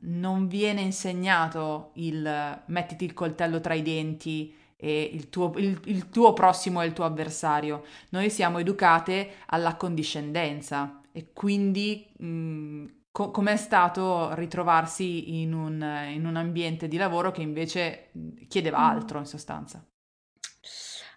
[0.00, 6.08] non viene insegnato il mettiti il coltello tra i denti e il tuo, il, il
[6.08, 7.84] tuo prossimo è il tuo avversario.
[8.10, 16.26] Noi siamo educate alla condiscendenza e quindi mh, co- com'è stato ritrovarsi in un, in
[16.26, 18.10] un, ambiente di lavoro che invece
[18.48, 18.82] chiedeva mm.
[18.82, 19.86] altro in sostanza?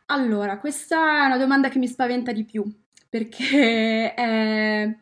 [0.07, 2.63] Allora, questa è una domanda che mi spaventa di più
[3.09, 4.95] perché è,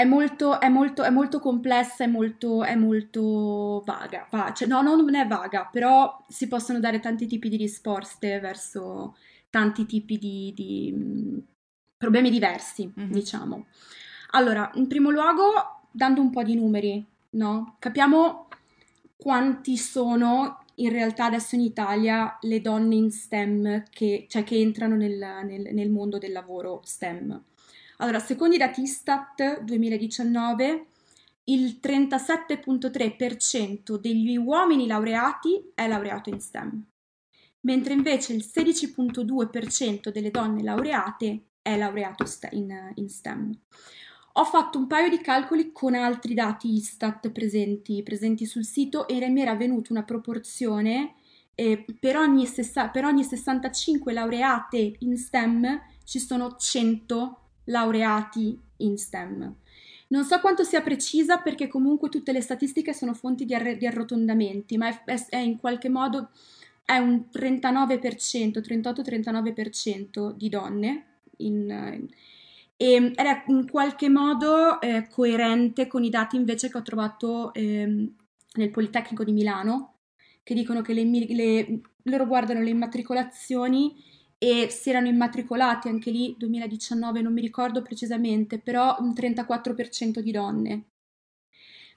[0.00, 4.26] è, molto, è, molto, è molto, complessa, è molto, è molto vaga.
[4.30, 8.40] Va, cioè, no, no, non è vaga, però si possono dare tanti tipi di risposte
[8.40, 9.16] verso
[9.50, 11.38] tanti tipi di, di mm,
[11.98, 13.12] problemi diversi, mm-hmm.
[13.12, 13.66] diciamo.
[14.30, 17.76] Allora, in primo luogo dando un po' di numeri, no?
[17.78, 18.48] Capiamo
[19.16, 24.96] quanti sono in realtà adesso in Italia le donne in STEM che, cioè che entrano
[24.96, 27.48] nel, nel, nel mondo del lavoro STEM.
[28.00, 30.86] Allora, secondo i dati Istat 2019,
[31.44, 36.82] il 37.3% degli uomini laureati è laureato in STEM,
[37.60, 43.52] mentre invece il 16.2% delle donne laureate è laureato in, STEM.
[44.34, 49.28] Ho fatto un paio di calcoli con altri dati Istat presenti, presenti sul sito e
[49.28, 51.16] mi era venuta una proporzione
[51.54, 58.98] eh, per, ogni sessa- per ogni 65 laureate in STEM ci sono 100 laureati in
[58.98, 59.54] STEM.
[60.08, 63.86] Non so quanto sia precisa perché comunque tutte le statistiche sono fonti di, arre- di
[63.86, 66.30] arrotondamenti, ma è, è, è, in qualche modo
[66.84, 71.04] è un 39%, 38-39% di donne
[71.38, 72.08] in,
[72.76, 78.08] e era in qualche modo eh, coerente con i dati invece che ho trovato eh,
[78.54, 79.94] nel Politecnico di Milano,
[80.42, 83.94] che dicono che le, le, loro guardano le immatricolazioni
[84.42, 90.30] e si erano immatricolati anche lì 2019, non mi ricordo precisamente, però un 34% di
[90.32, 90.84] donne.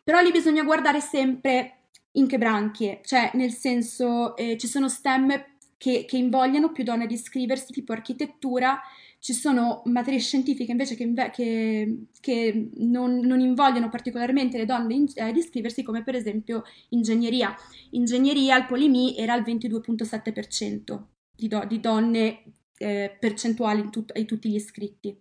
[0.04, 5.42] Però lì bisogna guardare sempre in che branchie, cioè nel senso eh, ci sono STEM
[5.78, 8.78] che, che invogliano più donne ad iscriversi, tipo architettura,
[9.20, 15.06] ci sono materie scientifiche invece che, che, che non, non, invogliano particolarmente le donne in,
[15.16, 17.56] ad iscriversi, come per esempio ingegneria.
[17.92, 22.44] Ingegneria al Polimi era il 22,7% di, do, di donne
[22.78, 25.18] eh, percentuali in, tut, in, tutti gli iscritti.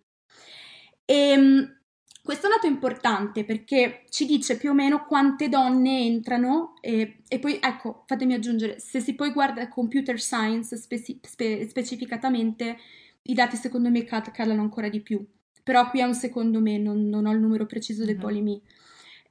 [1.04, 1.80] E, ehm,
[2.22, 7.38] questo è dato importante perché ci dice più o meno quante donne entrano e, e
[7.40, 12.78] poi, ecco, fatemi aggiungere, se si poi guarda computer science speci- spe- specificatamente,
[13.22, 15.24] i dati secondo me cal- calano ancora di più.
[15.64, 18.24] Però qui è un secondo me, non, non ho il numero preciso del mm-hmm.
[18.24, 18.62] polimi.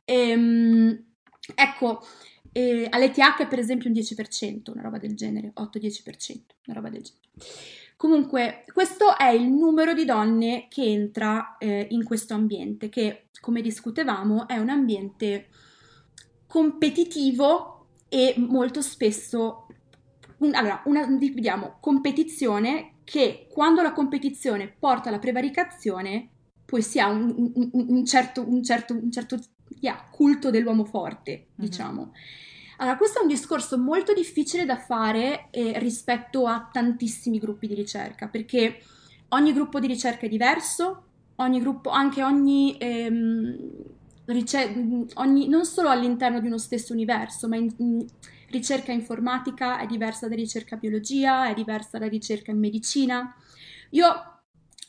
[0.03, 1.05] Ehm,
[1.55, 2.05] ecco,
[2.51, 7.27] eh, all'ETH per esempio un 10%, una roba del genere, 8-10%, una roba del genere.
[7.95, 13.61] Comunque, questo è il numero di donne che entra eh, in questo ambiente, che come
[13.61, 15.49] discutevamo è un ambiente
[16.47, 19.67] competitivo e molto spesso
[20.39, 26.29] un, allora, una, dividiamo competizione che quando la competizione porta alla prevaricazione
[26.65, 29.39] poi si ha un, un, un certo, certo, un certo
[29.81, 31.69] yeah, culto dell'uomo forte, mm-hmm.
[31.69, 32.13] diciamo.
[32.77, 37.75] Allora, questo è un discorso molto difficile da fare eh, rispetto a tantissimi gruppi di
[37.75, 38.81] ricerca, perché
[39.29, 41.03] ogni gruppo di ricerca è diverso,
[41.35, 43.55] ogni gruppo, anche ogni, ehm,
[44.25, 48.05] ricer- ogni non solo all'interno di uno stesso universo, ma in, in
[48.49, 53.35] ricerca informatica è diversa da ricerca biologia, è diversa da ricerca in medicina.
[53.91, 54.39] Io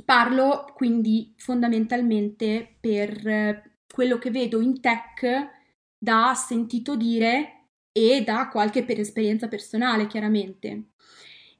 [0.04, 5.24] parlo quindi fondamentalmente per quello che vedo in tech
[5.98, 10.92] da sentito dire e da qualche per esperienza personale, chiaramente.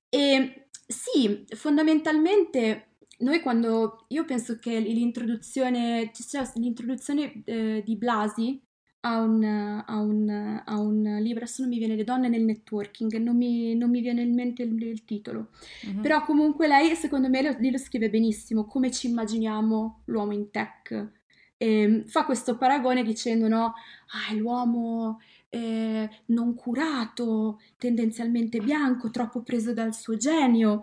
[0.09, 8.61] E sì, fondamentalmente noi quando io penso che l'introduzione, cioè l'introduzione eh, di Blasi
[9.05, 13.13] a un, a, un, a un, libro, adesso non mi viene Le donne nel networking,
[13.17, 15.51] non mi, non mi viene in mente il, il titolo,
[15.87, 16.03] mm-hmm.
[16.03, 21.21] però comunque lei secondo me lo, lo, scrive benissimo, come ci immaginiamo l'uomo in tech.
[21.63, 29.73] E fa questo paragone dicendo no, ah, l'uomo eh, non curato, tendenzialmente bianco, troppo preso
[29.73, 30.83] dal suo genio.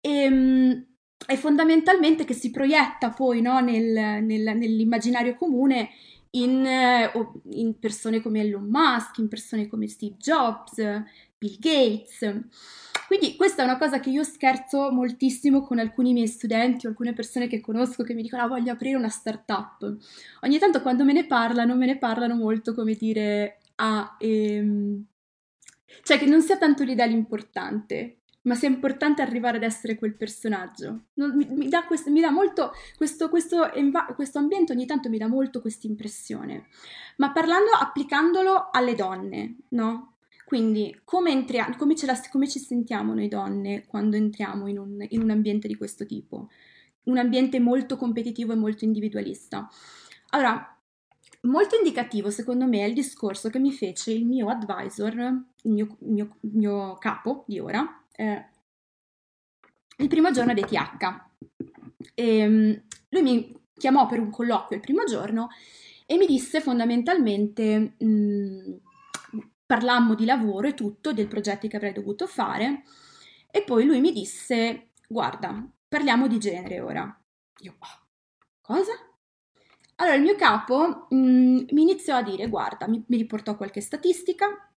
[0.00, 0.86] E, ehm,
[1.26, 5.90] e fondamentalmente che si proietta poi no, nel, nel, nell'immaginario comune
[6.30, 7.10] in, eh,
[7.50, 10.78] in, persone come Elon Musk, in persone come Steve Jobs,
[11.38, 12.40] Bill Gates.
[13.06, 17.14] Quindi questa è una cosa che io scherzo moltissimo con alcuni miei studenti o alcune
[17.14, 19.96] persone che conosco che mi dicono ah, voglio aprire una startup.
[20.42, 25.02] Ogni tanto quando me ne parlano, me ne parlano molto come dire ah, ehm...
[26.02, 31.04] cioè che non sia tanto l'idea l'importante, ma sia importante arrivare ad essere quel personaggio.
[31.14, 33.70] Non, mi, mi, dà questo, mi, dà molto, questo, questo,
[34.14, 36.66] questo, ambiente ogni tanto mi dà molto questa impressione.
[37.16, 40.17] Ma parlando, applicandolo alle donne, no?
[40.48, 45.20] Quindi come, entriamo, come, la, come ci sentiamo noi donne quando entriamo in un, in
[45.20, 46.48] un ambiente di questo tipo?
[47.04, 49.68] Un ambiente molto competitivo e molto individualista.
[50.30, 50.78] Allora,
[51.42, 55.96] Molto indicativo, secondo me, è il discorso che mi fece il mio advisor, il mio,
[56.00, 58.44] mio, mio capo di ora, eh,
[59.98, 61.20] il primo giorno di ETH.
[62.14, 65.48] E, ehm, lui mi chiamò per un colloquio il primo giorno
[66.06, 68.74] e mi disse fondamentalmente, mh, mm,
[69.68, 72.84] parlammo di lavoro e tutto, del progetto che avrei dovuto fare,
[73.50, 77.20] e poi lui mi disse, guarda, parliamo di genere ora.
[77.60, 78.06] Io, oh,
[78.62, 78.92] cosa?
[79.96, 83.82] Allora il mio capo mh, mm, mi iniziò a dire, guarda, mi, mi riportò qualche
[83.82, 84.72] statistica,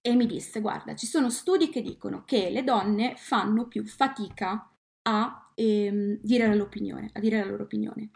[0.00, 4.70] e mi disse, guarda, ci sono studi che dicono che le donne fanno più fatica
[5.02, 8.10] a ehm, dire la loro opinione, a dire la loro opinione,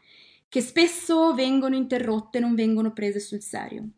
[0.48, 3.88] che spesso vengono interrotte, non vengono prese sul serio.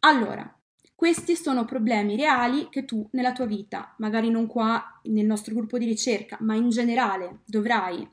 [0.00, 0.57] Allora,
[0.98, 5.78] questi sono problemi reali che tu nella tua vita, magari non qua nel nostro gruppo
[5.78, 8.04] di ricerca, ma in generale dovrai,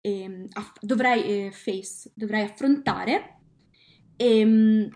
[0.00, 3.38] ehm, aff- dovrai, eh, face, dovrai affrontare.
[4.14, 4.88] E, ehm,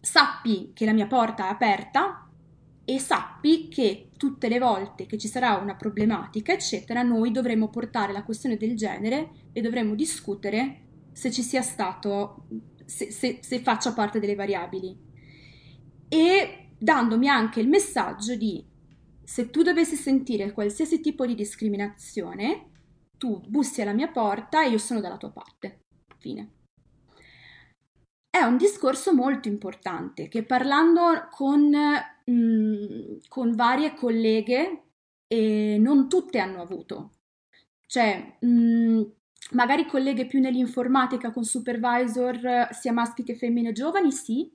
[0.00, 2.26] sappi che la mia porta è aperta
[2.86, 8.14] e sappi che tutte le volte che ci sarà una problematica, eccetera, noi dovremo portare
[8.14, 12.46] la questione del genere e dovremo discutere se ci sia stato,
[12.86, 14.98] se, se, se faccia parte delle variabili.
[16.08, 18.64] E dandomi anche il messaggio di
[19.22, 22.70] se tu dovessi sentire qualsiasi tipo di discriminazione,
[23.18, 25.80] tu bussi alla mia porta e io sono dalla tua parte.
[26.18, 26.52] Fine
[28.38, 34.82] è un discorso molto importante che parlando con, mh, mm, con varie colleghe
[35.26, 37.12] eh, non tutte hanno avuto.
[37.86, 39.02] Cioè, mh, mm,
[39.52, 44.50] magari colleghe più nell'informatica con supervisor sia maschi che femmine giovani, sì,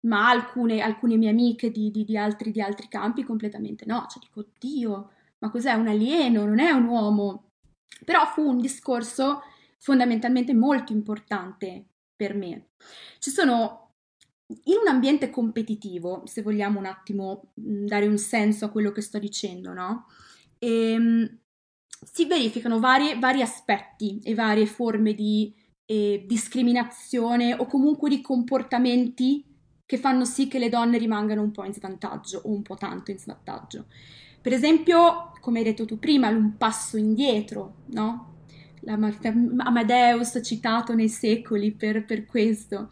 [0.00, 4.06] ma alcune, alcune mie amiche di, di, di, altri, di altri campi completamente no.
[4.08, 6.44] Cioè dico, oddio, ma cos'è un alieno?
[6.44, 7.50] Non è un uomo.
[8.04, 9.42] Però fu un discorso
[9.78, 12.70] fondamentalmente molto importante per me.
[13.18, 13.92] Ci sono
[14.64, 19.02] in un ambiente competitivo, se vogliamo un attimo mm, dare un senso a quello che
[19.02, 20.06] sto dicendo, no?
[20.58, 21.38] E, ehm,
[22.00, 25.52] si verificano vari, vari, aspetti e varie forme di
[25.84, 29.44] eh, discriminazione o comunque di comportamenti
[29.88, 33.10] che fanno sì che le donne rimangano un po' in svantaggio o un po' tanto
[33.10, 33.86] in svantaggio.
[34.38, 38.34] Per esempio, come hai detto tu prima, un passo indietro, no?
[38.84, 42.90] Amadeus citato nei secoli per, per questo.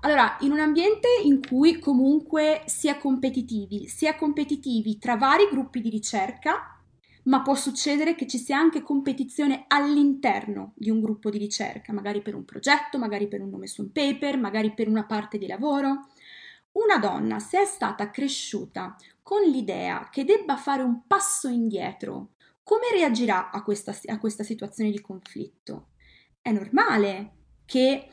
[0.00, 5.48] Allora, in un ambiente in cui comunque si è competitivi, si è competitivi tra vari
[5.50, 6.80] gruppi di ricerca,
[7.24, 12.22] ma può succedere che ci sia anche competizione all'interno di un gruppo di ricerca, magari
[12.22, 15.46] per un progetto, magari per un nome su un paper, magari per una parte di
[15.46, 16.06] lavoro.
[16.72, 22.32] Una donna, se è stata cresciuta con l'idea che debba fare un passo indietro
[22.62, 25.88] come reagirà a questa, a questa situazione di conflitto?
[26.40, 27.32] È normale
[27.66, 28.08] che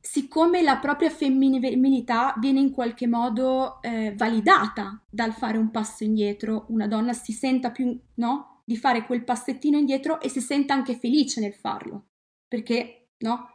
[0.00, 6.66] siccome la propria femminilità viene in qualche modo eh, validata dal fare un passo indietro,
[6.68, 8.62] una donna si senta più, no?
[8.64, 12.06] Di fare quel passettino indietro e si senta anche felice nel farlo,
[12.46, 13.50] perché, no?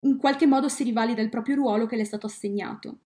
[0.00, 2.98] In qualche modo si rivalida il proprio ruolo che le è stato assegnato.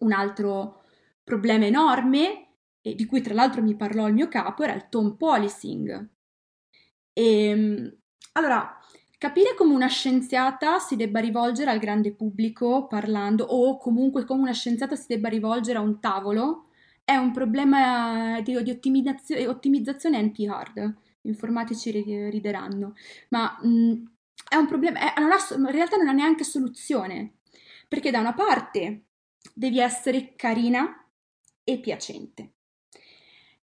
[0.00, 0.82] Un altro
[1.22, 2.44] problema enorme
[2.80, 6.08] e di cui tra l'altro mi parlò il mio capo, era il tone policing.
[7.12, 7.96] E, ehm,
[8.32, 8.78] allora,
[9.16, 14.52] capire come una scienziata si debba rivolgere al grande pubblico parlando, o comunque come una
[14.52, 16.68] scienziata si debba rivolgere a un tavolo
[17.04, 20.96] è un problema di, di ottimizzazione, ottimizzazione NP-hard.
[21.20, 21.90] Gli informatici
[22.30, 22.94] rideranno,
[23.30, 23.92] ma mh,
[24.48, 27.36] è un problema, è, ha, in realtà non ha neanche soluzione,
[27.88, 29.04] perché da una parte
[29.52, 31.06] devi essere carina
[31.62, 32.52] e piacente,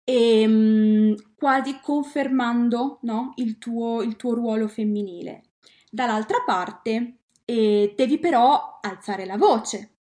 [0.04, 5.42] e, mh, quasi confermando no, il, tuo, il tuo ruolo femminile.
[5.90, 9.96] Dall'altra parte eh, devi però alzare la voce,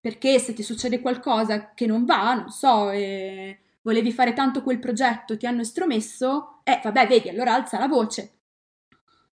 [0.00, 4.78] perché se ti succede qualcosa che non va, non so, eh, volevi fare tanto quel
[4.78, 8.38] progetto, ti hanno estromesso, eh vabbè, vedi, allora alza la voce.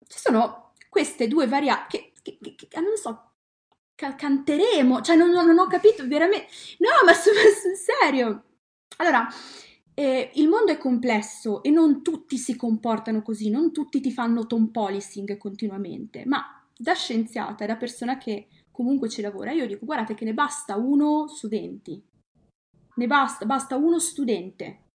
[0.06, 3.33] Ci sono queste due variabili che, che, che, che, non so,
[3.94, 6.46] ca- canteremo, cioè non, non, ho capito veramente,
[6.78, 7.32] no, ma sul,
[7.76, 8.44] serio.
[8.98, 9.26] Allora,
[9.94, 14.46] eh, il mondo è complesso e non tutti si comportano così, non tutti ti fanno
[14.46, 16.42] tom policing continuamente, ma
[16.76, 21.28] da scienziata da persona che comunque ci lavora, io dico guardate che ne basta uno
[21.28, 22.02] su 20,
[22.96, 24.88] ne basta, basta uno studente,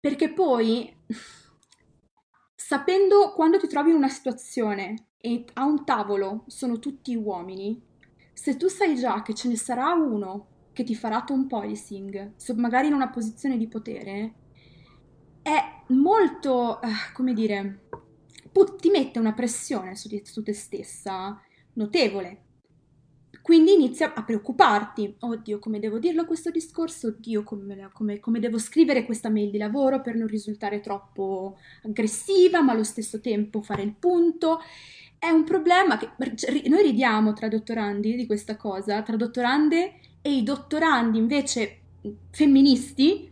[0.00, 0.90] perché poi
[2.54, 7.82] sapendo quando ti trovi in una situazione e a un tavolo sono tutti uomini,
[8.38, 12.86] se tu sai già che ce ne sarà uno che ti farà tom policing, magari
[12.86, 14.34] in una posizione di potere,
[15.42, 17.80] è molto, uh, come dire,
[18.78, 21.36] ti mette una pressione su, su te stessa
[21.72, 22.44] notevole.
[23.42, 25.16] Quindi inizia a preoccuparti.
[25.18, 27.08] Oddio, come devo dirlo questo discorso?
[27.08, 32.62] Oddio, come, come, come, devo scrivere questa mail di lavoro per non risultare troppo aggressiva,
[32.62, 34.60] ma allo stesso tempo fare il punto.
[35.18, 36.10] È un problema che
[36.68, 41.80] noi ridiamo tra dottorandi di questa cosa, tra dottorande e i dottorandi invece
[42.30, 43.30] femministi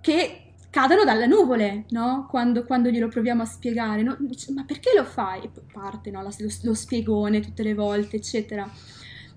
[0.00, 2.26] che cadono dalle nuvole, no?
[2.28, 4.16] Quando, quando glielo proviamo a spiegare, no?
[4.54, 5.44] ma perché lo fai?
[5.44, 6.22] E poi parte no?
[6.22, 6.30] lo,
[6.62, 8.68] lo spiegone tutte le volte, eccetera.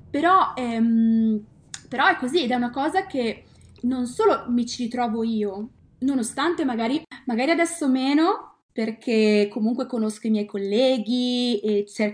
[0.09, 1.43] Però, ehm,
[1.89, 3.43] però è così ed è una cosa che
[3.81, 5.69] non solo mi ci ritrovo io,
[5.99, 12.11] nonostante magari, magari adesso meno, perché comunque conosco i miei colleghi e si è,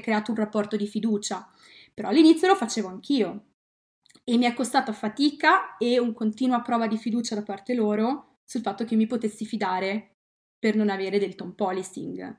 [0.00, 1.48] creato un rapporto di fiducia,
[1.94, 3.44] però all'inizio lo facevo anch'io.
[4.24, 8.60] E mi è costato fatica e un continua prova di fiducia da parte loro sul
[8.60, 10.16] fatto che mi potessi fidare
[10.58, 12.38] per non avere del tom policing.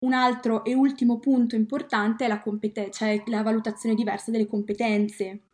[0.00, 5.44] Un altro e ultimo punto importante è la, competen- cioè la valutazione diversa delle competenze,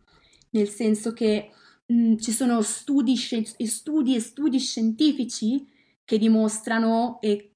[0.51, 1.53] nel senso che
[1.87, 5.65] mh, ci sono studi, sci- studi e studi scientifici
[6.05, 7.52] che dimostrano, e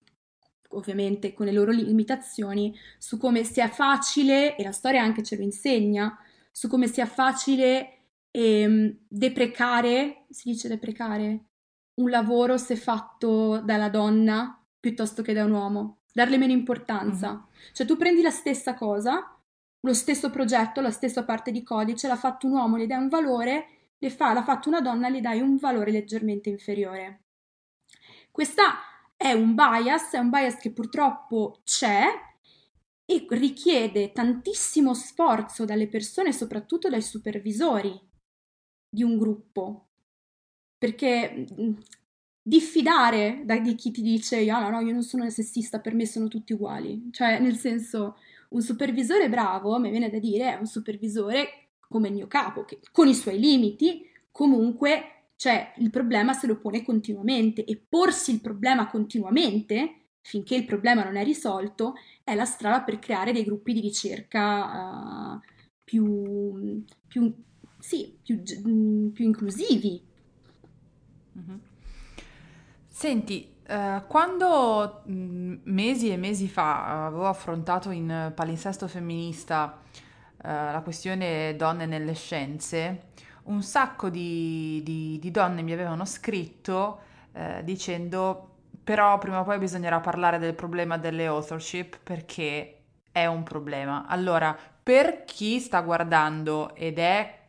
[0.76, 5.42] ovviamente con le loro limitazioni, su come sia facile, e la storia anche ce lo
[5.42, 6.18] insegna,
[6.50, 7.98] su come sia facile
[8.30, 11.44] eh, deprecare, si dice deprecare,
[11.94, 17.32] un lavoro se fatto dalla donna piuttosto che da un uomo darle meno importanza.
[17.32, 17.72] Mm-hmm.
[17.72, 19.38] Cioè tu prendi la stessa cosa,
[19.80, 23.08] lo stesso progetto, la stessa parte di codice, l'ha fatto un uomo, gli dai un
[23.08, 23.66] valore,
[24.08, 27.24] fa, l'ha fatto una donna, gli dai un valore leggermente inferiore.
[28.30, 28.62] Questa
[29.16, 32.04] è un bias, è un bias che purtroppo c'è
[33.04, 37.98] e richiede tantissimo sforzo dalle persone, soprattutto dai supervisori
[38.88, 39.88] di un gruppo,
[40.76, 41.46] perché
[42.42, 46.06] diffidare da, di chi ti dice ah, no, no, io non sono sessista, per me
[46.06, 47.08] sono tutti uguali.
[47.10, 48.16] Cioè, nel senso,
[48.50, 52.80] un supervisore bravo, mi viene da dire, è un supervisore come il mio capo, che
[52.92, 58.40] con i suoi limiti, comunque, cioè, il problema se lo pone continuamente e porsi il
[58.40, 63.72] problema continuamente, finché il problema non è risolto, è la strada per creare dei gruppi
[63.72, 65.40] di ricerca uh,
[65.84, 67.32] più, più,
[67.78, 70.02] sì, più, più inclusivi.
[72.88, 79.82] Senti, eh, quando mesi e mesi fa avevo affrontato in palinsesto femminista
[80.42, 83.08] eh, la questione donne nelle scienze,
[83.46, 87.00] un sacco di, di- di donne mi avevano scritto
[87.32, 88.50] eh, dicendo
[88.82, 94.06] però prima o poi bisognerà parlare del problema delle authorship perché è un problema.
[94.06, 97.48] Allora, per chi sta guardando ed è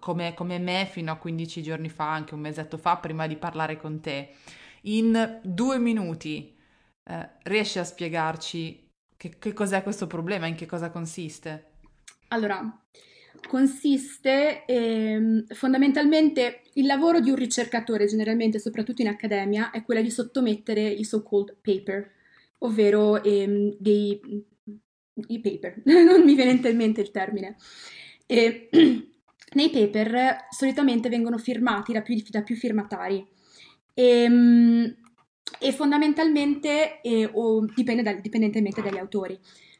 [0.00, 3.76] come, come me fino a 15 giorni fa, anche un mesetto fa, prima di parlare
[3.76, 4.34] con te,
[4.82, 6.56] in due minuti
[7.04, 11.70] eh, riesci a spiegarci che, che cos'è questo problema, in che cosa consiste?
[12.28, 12.60] Allora,
[13.48, 20.10] consiste ehm, fondamentalmente il lavoro di un ricercatore, generalmente soprattutto in accademia, è quello di
[20.10, 22.10] sottomettere i so-called paper,
[22.58, 24.20] ovvero ehm, dei
[25.28, 27.56] i paper, non mi viene in mente il termine.
[28.26, 28.68] E,
[29.54, 33.26] nei paper solitamente vengono firmati da più, da più firmatari
[33.94, 34.96] e, ehm,
[35.58, 39.38] e fondamentalmente, eh, o dipende da, dipendentemente dagli autori.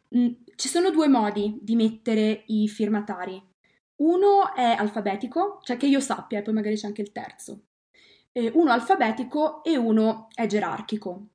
[0.08, 3.42] Ci sono due modi di mettere i firmatari.
[3.96, 7.66] Uno è alfabetico, cioè che io sappia, e poi magari c'è anche il terzo.
[8.32, 11.28] Eh, uno alfabetico e uno è gerarchico.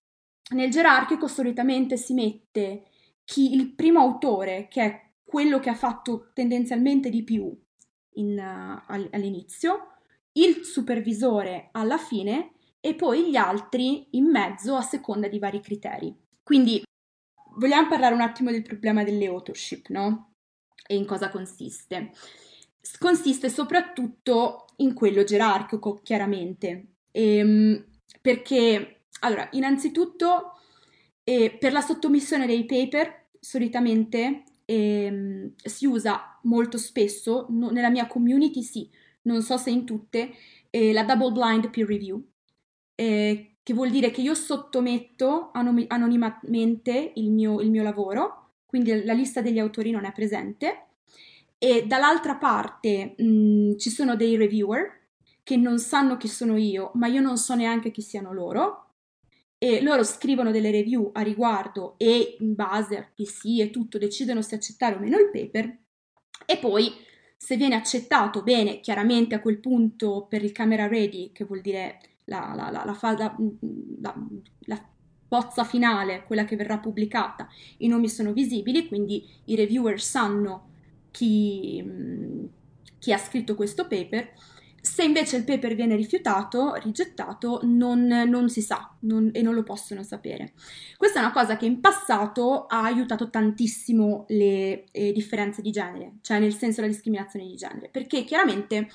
[0.52, 2.86] Nel gerarchico solitamente si mette
[3.24, 7.58] chi il primo autore, che è quello che ha fatto tendenzialmente di più
[8.16, 9.94] in, uh, all'inizio,
[10.34, 16.14] il supervisore alla fine e poi gli altri in mezzo a seconda di vari criteri.
[16.44, 16.84] Quindi
[17.56, 20.34] vogliamo parlare un attimo del problema delle authorship, no?
[20.88, 22.12] E in cosa consiste.
[23.00, 27.86] Consiste soprattutto in quello gerarchico, chiaramente, ehm,
[28.22, 30.54] perché, allora, innanzitutto,
[31.24, 38.08] eh, per la sottomissione dei paper, solitamente eh, si usa molto spesso, no, nella mia
[38.08, 38.90] community sì,
[39.24, 40.34] non so se in tutte,
[40.70, 42.24] eh, la double blind peer review,
[42.96, 49.14] eh, che vuol dire che io sottometto anonimamente il mio, il mio lavoro, quindi la
[49.14, 50.86] lista degli autori non è presente,
[51.58, 55.00] e dall'altra parte mh, mm, ci sono dei reviewer
[55.44, 58.86] che non sanno chi sono io, ma io non so neanche chi siano loro,
[59.58, 64.42] e loro scrivono delle review a riguardo e in base a PC e tutto decidono
[64.42, 65.78] se accettare o meno il paper,
[66.46, 66.92] e poi
[67.38, 72.00] se viene accettato, bene, chiaramente a quel punto per il camera ready, che vuol dire
[72.40, 74.16] la, la, la,
[74.60, 74.90] la
[75.28, 80.70] bozza finale, quella che verrà pubblicata, i nomi sono visibili, quindi i reviewer sanno
[81.12, 81.84] chi,
[83.00, 84.34] chi ha scritto questo paper
[84.82, 89.62] se invece il paper viene rifiutato, rigettato, non, non si sa non, e non lo
[89.62, 90.54] possono sapere.
[90.98, 96.16] Questa è una cosa che in passato ha aiutato tantissimo le eh, differenze di genere,
[96.22, 98.90] cioè nel senso la discriminazione di genere, perché chiaramente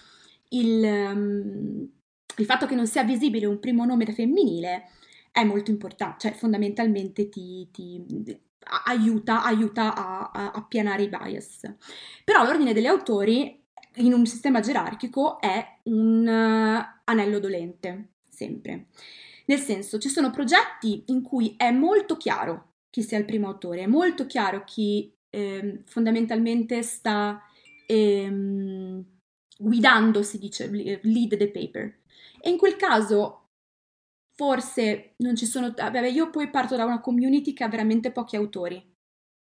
[0.49, 1.89] il, um,
[2.37, 4.89] il fatto che non sia visibile un primo nome femminile
[5.31, 8.05] è molto importante, cioè fondamentalmente ti, ti
[8.87, 11.73] aiuta, aiuta a, a appianare i bias.
[12.25, 13.63] Però l'ordine degli autori
[13.97, 18.87] in un sistema gerarchico è un uh, anello dolente, sempre.
[19.47, 23.83] Nel senso, ci sono progetti in cui è molto chiaro chi sia il primo autore,
[23.83, 27.41] è molto chiaro chi eh, fondamentalmente sta
[27.87, 29.05] eh,
[29.59, 31.99] guidando, si dice, lead the paper.
[32.47, 33.49] E in quel caso
[34.37, 35.73] forse non ci sono...
[35.77, 38.95] Vabbè, io poi parto da una community che ha veramente pochi autori,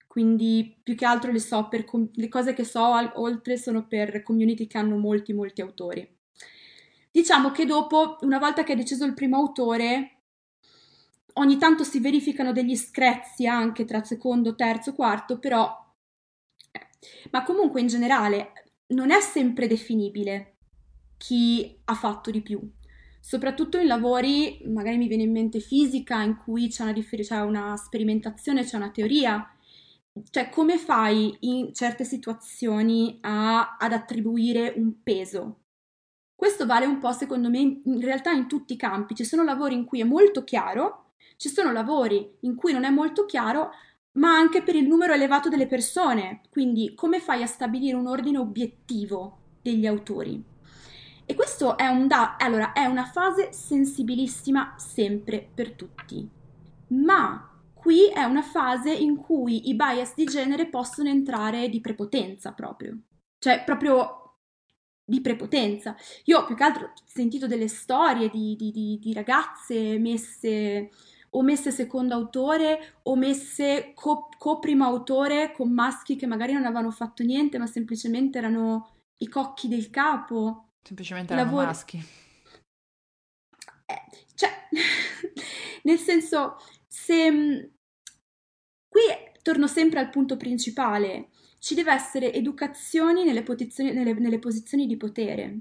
[0.08, 3.86] quindi più che altro le so per com- le cose che so al- oltre sono
[3.86, 6.18] per community che hanno molti molti autori.
[7.12, 10.22] Diciamo che dopo, una volta che è deciso il primo autore,
[11.34, 15.72] ogni tanto si verificano degli screzi anche tra secondo, terzo, quarto, però
[16.72, 16.88] eh.
[17.30, 20.56] ma comunque in generale non è sempre definibile
[21.16, 22.60] chi ha fatto di più.
[23.20, 27.40] Soprattutto in lavori, magari mi viene in mente fisica, in cui c'è una, differ- c'è
[27.40, 29.52] una sperimentazione, c'è una teoria,
[30.30, 35.60] cioè come fai in certe situazioni a, ad attribuire un peso?
[36.34, 39.14] Questo vale un po' secondo me in, in realtà in tutti i campi.
[39.14, 42.90] Ci sono lavori in cui è molto chiaro, ci sono lavori in cui non è
[42.90, 43.70] molto chiaro,
[44.12, 46.42] ma anche per il numero elevato delle persone.
[46.50, 50.56] Quindi come fai a stabilire un ordine obiettivo degli autori?
[51.30, 56.26] E questo è, un da- allora, è una fase sensibilissima sempre per tutti.
[56.88, 57.48] Ma
[57.78, 62.98] Qui è una fase in cui i bias di genere possono entrare di prepotenza proprio,
[63.38, 64.40] cioè proprio
[65.04, 65.96] di prepotenza.
[66.24, 70.90] Io più che altro ho sentito delle storie di, di, di, di ragazze messe
[71.30, 76.90] o messe secondo autore o messe co, co-primo autore con maschi che magari non avevano
[76.90, 80.67] fatto niente ma semplicemente erano i cocchi del capo.
[80.82, 81.66] Semplicemente erano lavori...
[81.66, 81.96] maschi.
[83.86, 84.02] Eh,
[84.34, 84.50] cioè,
[85.84, 86.56] nel senso,
[86.86, 87.58] se mm,
[88.88, 89.02] qui
[89.42, 94.96] torno sempre al punto principale, ci deve essere educazione nelle posizioni, nelle, nelle posizioni di
[94.96, 95.60] potere.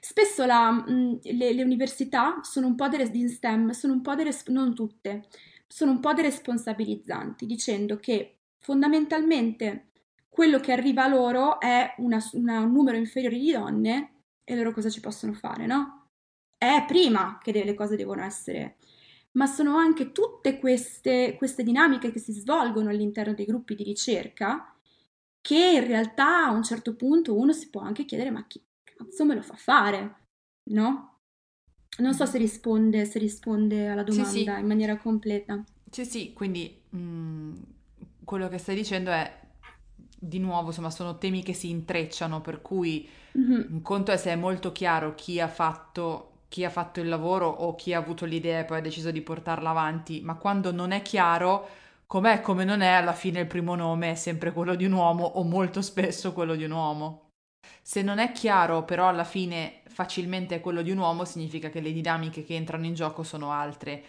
[0.00, 4.02] Spesso la, mh, mm, le, le, università sono un po' delle, in STEM, sono un
[4.02, 5.26] po' delle, non tutte,
[5.66, 9.90] sono un po' deresponsabilizzanti, dicendo che fondamentalmente
[10.28, 14.72] quello che arriva a loro è una, una, un numero inferiore di donne e loro
[14.72, 16.08] cosa ci possono fare, no?
[16.56, 18.76] È prima che le cose devono essere
[19.32, 24.74] ma sono anche tutte queste, queste dinamiche che si svolgono all'interno dei gruppi di ricerca
[25.40, 29.24] che in realtà a un certo punto uno si può anche chiedere ma chi cazzo
[29.24, 30.16] me lo fa fare,
[30.70, 31.08] no?
[31.98, 34.60] Non so se risponde, se risponde alla domanda sì, sì.
[34.60, 35.62] in maniera completa.
[35.90, 37.54] Sì, sì, quindi mh, mm,
[38.24, 39.40] quello che stai dicendo è
[40.24, 43.72] di nuovo, insomma, sono temi che si intrecciano, per cui mm-hmm.
[43.72, 47.48] un conto è se è molto chiaro chi ha fatto chi ha fatto il lavoro
[47.48, 50.90] o chi ha avuto l'idea e poi ha deciso di portarla avanti, ma quando non
[50.90, 51.66] è chiaro
[52.06, 55.24] com'è come non è, alla fine il primo nome è sempre quello di un uomo
[55.24, 57.30] o molto spesso quello di un uomo.
[57.80, 61.80] Se non è chiaro, però alla fine facilmente è quello di un uomo, significa che
[61.80, 64.04] le dinamiche che entrano in gioco sono altre.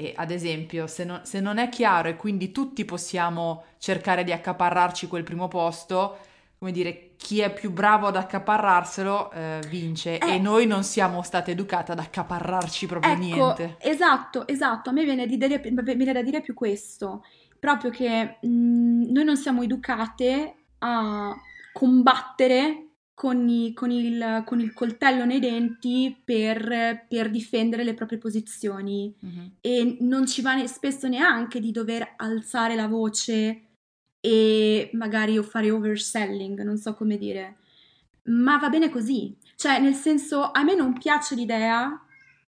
[0.00, 4.30] E ad esempio, se, no, se non è chiaro e quindi tutti possiamo cercare di
[4.32, 6.18] accaparrarci quel primo posto,
[6.58, 10.34] come dire, chi è più bravo ad accaparrarselo eh, vince Eh.
[10.34, 13.76] e noi non siamo state educate ad accaparrarci proprio Ecco, niente.
[13.78, 14.90] esatto, esatto.
[14.90, 17.22] A me viene, di dire- viene da dire più questo,
[17.58, 21.34] proprio che mh, noi non siamo educate a
[21.72, 22.87] combattere
[23.18, 29.12] con, i- con il, con il coltello nei denti per, per difendere le proprie posizioni
[29.20, 29.50] Mhm.
[29.60, 33.62] e non ci va ne- spesso neanche di dover alzare la voce
[34.20, 37.56] e magari o fare overselling, non so come dire,
[38.26, 39.36] ma va bene così.
[39.56, 42.00] Cioè, nel senso, a me non piace l'idea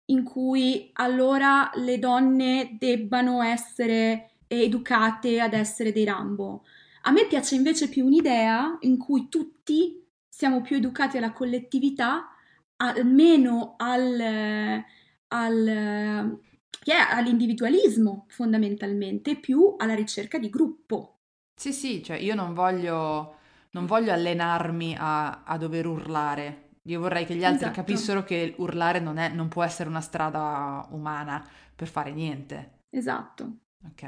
[0.07, 6.65] in cui allora le donne debbano essere educate ad essere dei Rambo.
[7.03, 10.03] A me piace invece più un'idea in cui tutti
[10.39, 12.29] siamo più educati alla collettività,
[12.77, 14.81] almeno al,
[15.27, 16.39] al-
[16.85, 21.17] è all'individualismo fondamentalmente, più alla ricerca di gruppo.
[21.59, 23.35] Sì, sì, cioè io non voglio,
[23.71, 26.69] non voglio allenarmi a, a dover urlare.
[26.83, 27.75] Io vorrei che gli altri Esatto.
[27.81, 32.77] capissero che urlare non è- non può essere una strada umana per fare niente.
[32.91, 33.57] Esatto.
[33.85, 34.03] Ok.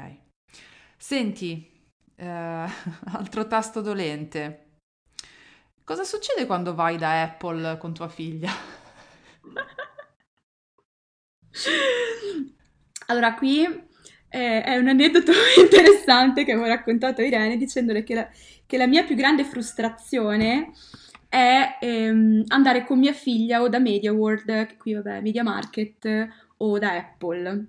[0.96, 1.70] Senti,
[2.16, 2.26] eh,
[3.12, 4.61] altro tasto dolente.
[5.84, 8.50] Cosa succede quando vai da Apple con tua figlia?
[13.06, 13.62] Allora, qui
[14.30, 18.28] eh, è un aneddoto interessante che avevo raccontato a Irene dicendole che la,
[18.64, 20.72] che la mia più grande frustrazione
[21.28, 26.28] è ehm, andare con mia figlia o da MediaWorld, che qui vabbè, Media Market,
[26.58, 27.66] o da Apple,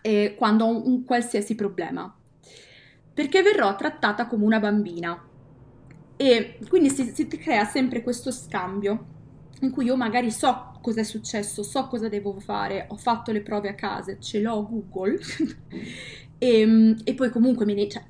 [0.00, 2.14] eh, quando ho un, un qualsiasi problema.
[3.12, 5.29] Perché verrò trattata come una bambina.
[6.20, 9.06] E quindi si, si crea sempre questo scambio
[9.60, 13.40] in cui io magari so cosa è successo, so cosa devo fare, ho fatto le
[13.40, 15.18] prove a casa, ce l'ho Google
[16.36, 18.04] e, e poi comunque me ne, cioè,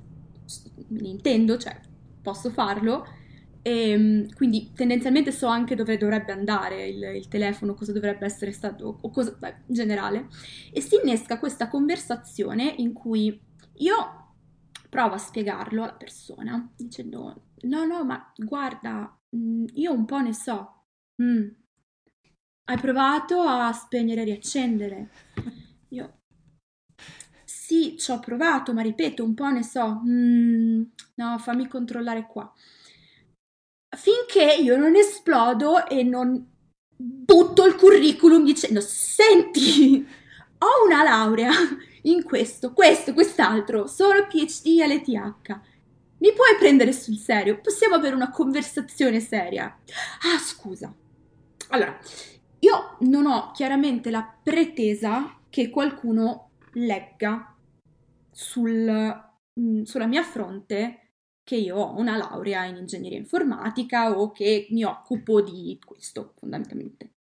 [0.88, 1.78] me ne intendo, cioè
[2.20, 3.06] posso farlo.
[3.62, 8.98] E quindi tendenzialmente so anche dove dovrebbe andare il, il telefono, cosa dovrebbe essere stato,
[9.02, 10.26] o cosa, beh, in generale,
[10.72, 13.40] e si innesca questa conversazione in cui
[13.74, 14.20] io
[14.88, 20.32] provo a spiegarlo alla persona dicendo no, no, ma guarda, mh, io un po' ne
[20.32, 20.84] so.
[21.22, 21.48] Mm.
[22.64, 25.10] Hai provato a spegnere e riaccendere?
[25.90, 26.20] Io
[27.44, 30.02] sì, ci ho provato, ma ripeto, un po' ne so.
[30.04, 30.82] Mm,
[31.16, 32.52] no, fammi controllare qua.
[33.96, 36.44] Finché io non esplodo e non
[36.96, 40.06] butto il curriculum dicendo: Senti,
[40.58, 41.50] ho una laurea
[42.02, 45.60] in questo, questo, quest'altro, sono PhD all'ETH.
[46.20, 47.60] Mi puoi prendere sul serio?
[47.60, 49.64] Possiamo avere una conversazione seria?
[49.64, 50.94] Ah, scusa.
[51.68, 51.98] Allora,
[52.58, 57.56] io non ho chiaramente la pretesa che qualcuno legga
[58.30, 61.12] sul, mm, sulla mia fronte
[61.42, 67.14] che io ho una laurea in ingegneria informatica o che mi occupo di questo, fondamentalmente.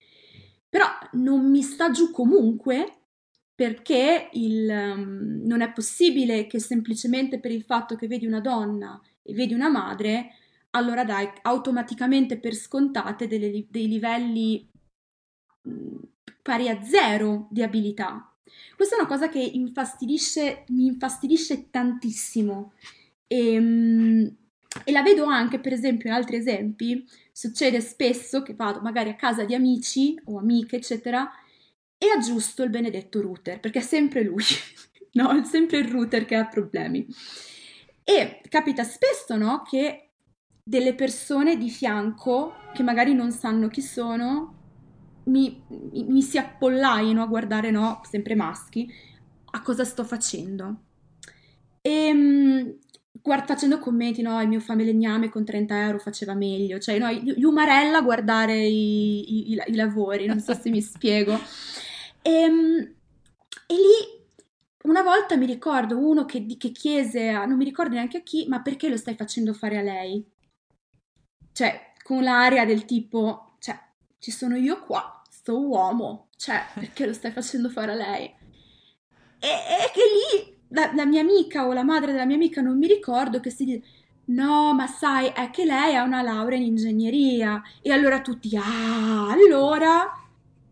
[0.67, 2.96] Però non mi sta giù comunque
[3.57, 9.01] perché il, um, non è possibile che semplicemente per il fatto che vedi una donna
[9.23, 10.35] e vedi una madre,
[10.71, 14.69] allora dai automaticamente per scontate delle, dei livelli
[16.39, 18.31] pari a zero di abilità.
[18.75, 22.73] Questa è una cosa che infastidisce, mi infastidisce tantissimo
[23.25, 24.35] e, mh,
[24.83, 27.03] e la vedo anche, per esempio, in altri esempi.
[27.31, 31.27] Succede spesso che vado magari a casa di amici o amiche, eccetera,
[31.97, 34.43] e aggiusto il benedetto router, perché è sempre lui,
[35.13, 35.39] no?
[35.39, 37.05] È sempre il router che ha problemi.
[38.03, 39.63] E capita spesso, no?
[39.63, 40.09] Che
[40.63, 44.55] delle persone di fianco, che magari non sanno chi sono,
[45.25, 48.01] mi, mi, si appollaino a guardare, no?
[48.07, 48.89] Sempre maschi,
[49.51, 50.83] a cosa sto facendo.
[51.81, 52.77] E mh,
[53.21, 54.39] guard- facendo commenti, no?
[54.41, 57.11] Il mio falegname con 30 euro faceva meglio, cioè, no?
[57.11, 61.37] Gli umarella a guardare i, i, i lavori, non so se mi spiego.
[62.21, 64.25] E, e, lì
[64.83, 68.47] una volta mi ricordo uno che, che, chiese, a, non mi ricordo neanche a chi,
[68.47, 70.25] ma perché lo stai facendo fare a lei?
[71.51, 73.77] Cioè, con l'aria del tipo, cioè,
[74.19, 78.25] ci sono io qua, sto uomo, cioè, perché lo stai facendo fare a lei?
[79.39, 82.77] E, e che lì la, la, mia amica o la madre della mia amica, non
[82.77, 83.83] mi ricordo, che si dice,
[84.25, 87.61] no, ma sai, è che lei ha una laurea in ingegneria.
[87.81, 90.11] E allora tutti, ah, allora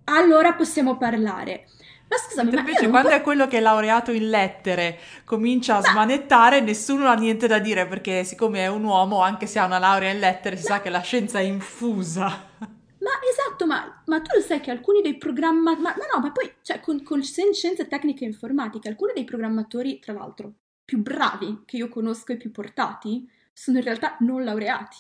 [0.05, 1.67] allora possiamo parlare.
[2.07, 5.89] Ma scusami, ma invece quando è quello che è laureato in lettere comincia a ma...
[5.89, 9.79] smanettare, nessuno ha niente da dire perché siccome è un uomo, anche se ha una
[9.79, 10.75] laurea in lettere, si ma...
[10.75, 12.53] sa che la scienza è infusa.
[13.05, 16.31] Ma esatto, ma, ma, tu lo sai che alcuni dei programmatori, ma, ma, no, ma
[16.31, 20.53] poi, cioè, con, con scienze tecniche e informatiche, alcuni dei programmatori, tra l'altro,
[20.83, 24.97] più bravi che io conosco e più portati, sono in realtà non laureati.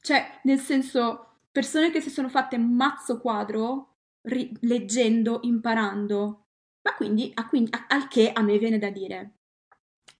[0.00, 3.89] Cioè, nel senso, persone che si sono fatte mazzo quadro
[4.22, 6.46] ri- leggendo, imparando.
[6.82, 9.38] Ma quindi, a, quindi a, al che a me viene da dire,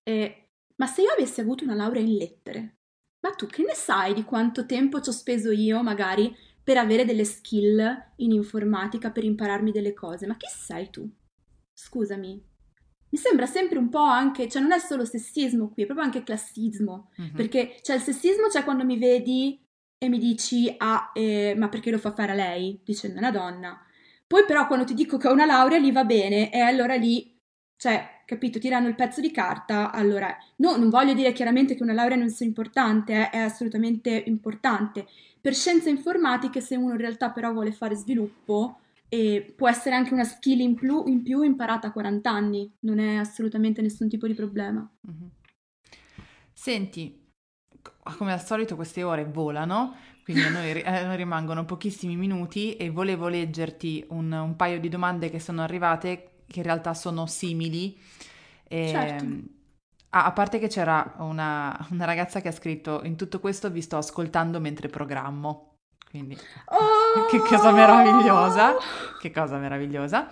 [0.03, 2.77] eh, ma se io avessi avuto una laurea in lettere,
[3.21, 7.05] ma tu che ne sai di quanto tempo ci ho speso io, magari, per avere
[7.05, 10.27] delle skill in informatica, per impararmi delle cose.
[10.27, 11.11] Ma chi sei tu?
[11.73, 12.49] Scusami.
[13.13, 16.23] Mi sembra sempre un po' anche, cioè non è solo sessismo qui, è proprio anche
[16.23, 17.11] classismo.
[17.21, 17.35] Mm-hmm.
[17.35, 19.61] Perché cioè, il sessismo c'è quando mi vedi
[19.99, 23.85] e mi dici, ah, eh, ma perché lo fa fare a lei, dicendo una donna.
[24.31, 27.37] Poi però quando ti dico che ho una laurea lì va bene e allora lì,
[27.77, 31.83] cioè, capito, ti danno il pezzo di carta, allora, no, non voglio dire chiaramente che
[31.83, 35.09] una laurea non sia importante, eh, è assolutamente importante,
[35.41, 38.79] per scienze informatiche, se uno in realtà però vuole fare sviluppo,
[39.09, 43.01] e può essere anche una skill in più, in più imparata a 40 anni, non
[43.01, 44.89] è assolutamente nessun tipo di problema.
[45.11, 45.29] Mm-hmm.
[46.53, 47.33] Senti,
[48.17, 49.97] come al solito queste ore volano,
[50.31, 55.31] quindi a noi, noi rimangono pochissimi minuti e volevo leggerti un, un, paio di domande
[55.31, 57.99] che sono arrivate che in realtà sono simili.
[58.69, 59.59] E, certo
[60.13, 63.81] Ah, a parte che c'era una, una, ragazza che ha scritto in tutto questo vi
[63.81, 65.77] sto ascoltando mentre programmo.
[66.11, 67.27] Quindi, oh!
[67.31, 68.75] che cosa meravigliosa!
[69.21, 70.29] Che cosa meravigliosa!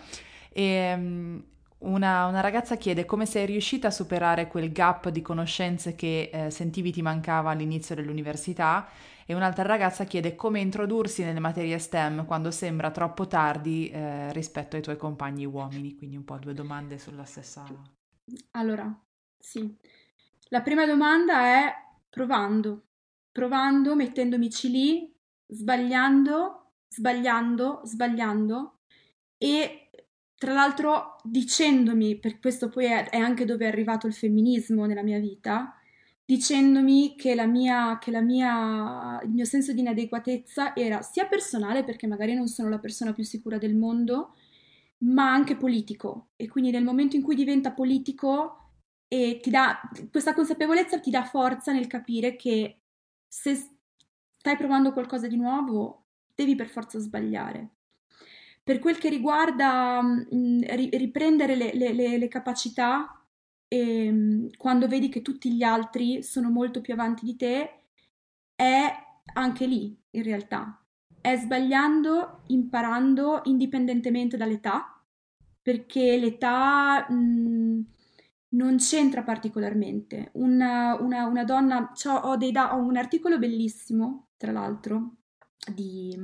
[0.48, 1.44] E, ehm,
[1.78, 6.50] una, una, ragazza chiede come sei riuscita a superare quel gap di conoscenze che eh,
[6.50, 8.88] sentivi ti mancava all'inizio dell'università
[9.30, 14.76] e un'altra ragazza chiede come introdursi nelle materie STEM quando sembra troppo tardi eh, rispetto
[14.76, 17.62] ai tuoi compagni uomini, quindi un po' due domande sulla stessa...
[18.52, 18.90] Allora,
[19.38, 19.76] sì.
[20.48, 21.74] La prima domanda è
[22.08, 22.86] provando,
[23.30, 25.14] provando, mettendomici lì,
[25.46, 28.78] sbagliando, sbagliando, sbagliando
[29.36, 29.90] e
[30.38, 35.02] tra l'altro dicendomi, per questo poi è, è anche dove è arrivato il femminismo nella
[35.02, 35.77] mia vita,
[36.28, 41.84] dicendomi che, la mia, che la mia, il mio senso di inadeguatezza era sia personale,
[41.84, 44.34] perché magari non sono la persona più sicura del mondo,
[45.04, 46.28] ma anche politico.
[46.36, 48.72] E quindi nel momento in cui diventa politico
[49.08, 52.82] e ti dà, questa consapevolezza ti dà forza nel capire che
[53.26, 53.54] se
[54.36, 57.76] stai provando qualcosa di nuovo, devi per forza sbagliare.
[58.62, 60.60] Per quel che riguarda mh, mm,
[60.90, 63.17] riprendere le, le, le, le capacità,
[63.68, 67.82] e, ehm, quando vedi che tutti gli altri sono molto più avanti di te,
[68.54, 68.92] è
[69.34, 70.82] anche lì in realtà.
[71.20, 75.02] È sbagliando, imparando indipendentemente dall'età,
[75.62, 77.80] perché l'età mh, mm,
[78.50, 80.30] non c'entra particolarmente.
[80.34, 81.92] Una, una, una donna,
[82.22, 85.16] ho, dei, ho, un articolo bellissimo, tra l'altro,
[85.74, 86.16] di,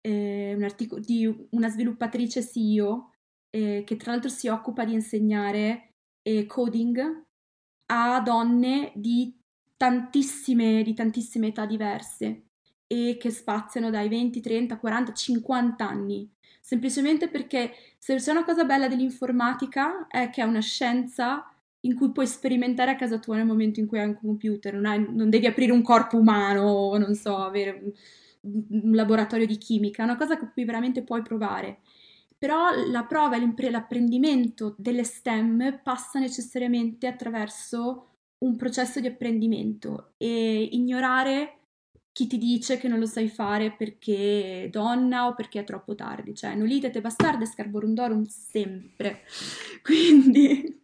[0.00, 3.12] eh, un articolo, di una sviluppatrice CEO
[3.50, 5.89] eh, che tra l'altro si occupa di insegnare
[6.38, 7.24] eh, coding
[7.86, 9.36] a donne di
[9.76, 12.44] tantissime, di tantissime età diverse
[12.86, 18.64] e che spaziano dai 20, 30, 40, 50 anni semplicemente perché se c'è una cosa
[18.64, 21.44] bella dell'informatica è che è una scienza
[21.80, 24.86] in cui puoi sperimentare a casa tua nel momento in cui hai un computer, non,
[24.86, 27.80] hai, non devi aprire un corpo umano non so, avere
[28.42, 31.80] un, un, laboratorio di chimica, è una cosa che cui veramente puoi provare.
[32.40, 38.14] Però la prova e l'apprendimento delle STEM passa necessariamente attraverso
[38.46, 41.58] un processo di apprendimento e ignorare
[42.10, 45.94] chi ti dice che non lo sai fare perché è donna o perché è troppo
[45.94, 49.20] tardi, cioè nolite te bastarde scarborundorum sempre.
[49.84, 50.80] Quindi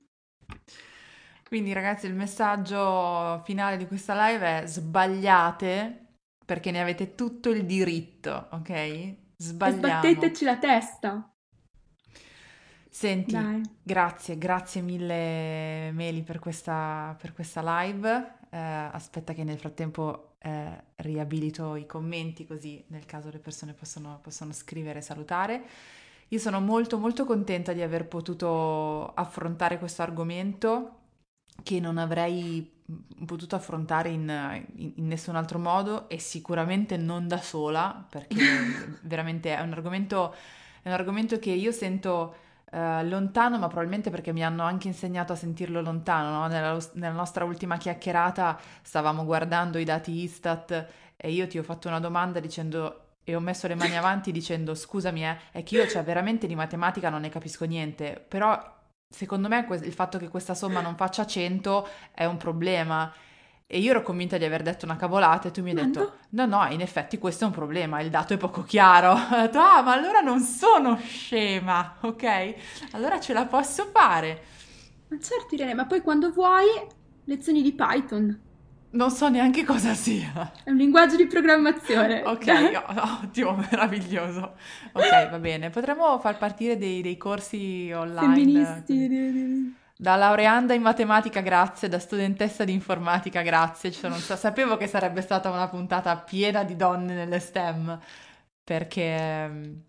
[1.49, 6.07] quindi ragazzi il messaggio finale di questa live è sbagliate
[6.45, 9.15] perché ne avete tutto il diritto, ok?
[9.37, 9.77] Sbagliamo.
[9.77, 11.36] E sbatteteci la testa.
[12.97, 13.61] Senti, Dai.
[13.83, 18.37] grazie, grazie mille Meli per questa, per questa live.
[18.49, 24.19] Eh, aspetta che nel frattempo eh, riabilito i commenti così nel caso le persone possono,
[24.23, 25.63] possono scrivere e salutare.
[26.29, 31.01] Io sono molto molto contenta di aver potuto affrontare questo argomento
[31.63, 32.83] che non avrei
[33.27, 38.37] potuto affrontare in, in, in, nessun altro modo e sicuramente non da sola perché
[39.05, 40.35] veramente è un argomento,
[40.81, 42.45] è un argomento che io sento
[42.77, 46.47] uh, lontano ma probabilmente perché mi hanno anche insegnato a sentirlo lontano no?
[46.47, 51.89] nella, nella nostra ultima chiacchierata stavamo guardando i dati Istat e io ti ho fatto
[51.89, 55.89] una domanda dicendo e ho messo le mani avanti dicendo scusami, eh, è che io
[55.89, 58.75] cioè veramente di matematica non ne capisco niente, però
[59.09, 63.13] secondo me il fatto che questa somma non faccia 100 è un problema.
[63.69, 66.47] E io ero convinta di aver detto una cavolata e tu mi hai detto no,
[66.47, 69.11] no, in effetti questo è un problema, il dato è poco chiaro.
[69.11, 72.55] Ho detto ah, ma allora non sono scema, ok?
[72.93, 74.43] Allora ce la posso fare.
[75.09, 76.67] Ma certo Irene, ma poi quando vuoi
[77.25, 78.41] lezioni di Python.
[78.91, 80.53] Non so neanche cosa sia.
[80.63, 82.23] È un linguaggio di programmazione.
[82.25, 82.83] ok,
[83.25, 84.55] ottimo, meraviglioso.
[84.93, 85.71] Ok, va bene.
[85.71, 88.35] Potremmo far partire dei, dei corsi online.
[88.35, 89.75] Femministi.
[89.99, 93.93] Da laureanda in matematica, grazie, da studentessa di informatica, grazie.
[93.93, 97.99] Sono, sapevo che sarebbe stata una puntata piena di donne nelle STEM,
[98.63, 99.85] perché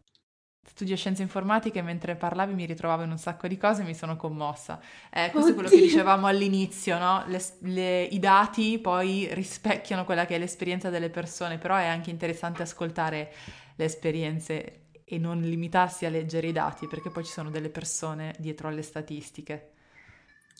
[0.64, 3.94] studio scienze informatiche e mentre parlavi mi ritrovavo in un sacco di cose e mi
[3.96, 4.80] sono commossa.
[5.12, 5.52] Eh, questo Oddio.
[5.52, 7.26] è quello che dicevamo all'inizio, no?
[7.28, 12.12] Le, le, I dati poi rispecchiano quella che è l'esperienza delle persone, però è anche
[12.12, 13.34] interessante ascoltare
[13.76, 18.34] le esperienze e non limitarsi a leggere i dati, perché poi ci sono delle persone
[18.38, 19.72] dietro alle statistiche.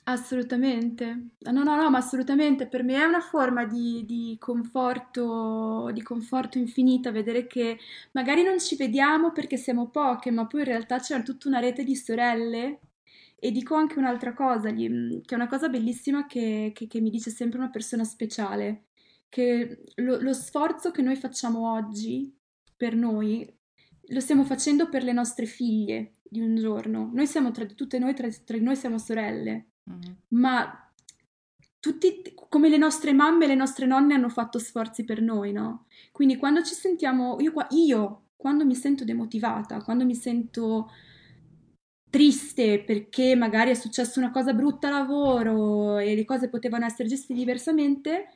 [0.10, 1.32] Assolutamente.
[1.40, 2.68] No, no, no, ma assolutamente.
[2.68, 7.78] Per me è una forma di, di conforto, di conforto infinita vedere che
[8.12, 11.84] magari non ci vediamo perché siamo poche, ma poi in realtà c'è tutta una rete
[11.84, 12.80] di sorelle.
[13.36, 14.86] E dico anche un'altra cosa, che
[15.28, 18.86] è una cosa bellissima che, che, che mi dice sempre una persona speciale,
[19.30, 22.34] che lo, lo sforzo che noi facciamo oggi
[22.78, 23.46] per noi
[24.10, 27.10] lo stiamo facendo per le nostre figlie di un giorno.
[27.14, 30.14] Noi siamo tra tutte noi, tra, tra noi siamo sorelle mm-hmm.
[30.30, 30.88] ma
[31.80, 35.86] tutti, come le nostre mamme e le nostre nonne hanno fatto sforzi per noi, no?
[36.12, 40.92] Quindi quando ci sentiamo, io, io quando mi sento demotivata, quando mi sento
[42.10, 47.10] triste perché magari è successa una cosa brutta a lavoro e le cose potevano essere
[47.10, 48.28] gestite diversamente,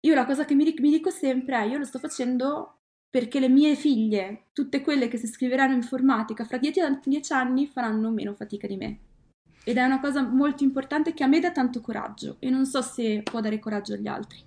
[0.00, 2.74] io la cosa che mi, mi dico sempre è io lo sto facendo
[3.10, 7.66] perché le mie figlie, tutte quelle che si iscriveranno in informatica fra dieci, dieci anni,
[7.66, 8.98] faranno meno fatica di me
[9.68, 12.80] ed è una cosa molto importante che a me dà tanto coraggio e non so
[12.80, 14.38] se può dare coraggio agli altri.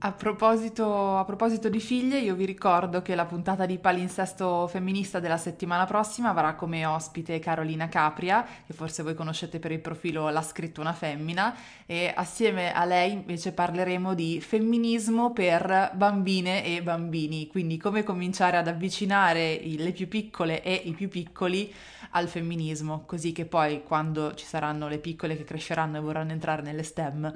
[0.00, 5.18] A proposito, a proposito, di figlie, io vi ricordo che la puntata di Palinsesto Femminista
[5.18, 10.28] della settimana prossima avrà come ospite Carolina Capria, che forse voi conoscete per il profilo
[10.28, 11.52] L'ha scritto una femmina,
[11.84, 18.56] e assieme a lei invece parleremo di femminismo per bambine e bambini, quindi come cominciare
[18.56, 21.74] ad avvicinare le più piccole e i più piccoli
[22.10, 26.62] al femminismo, così che poi quando ci saranno le piccole che cresceranno e vorranno entrare
[26.62, 27.34] nelle STEM,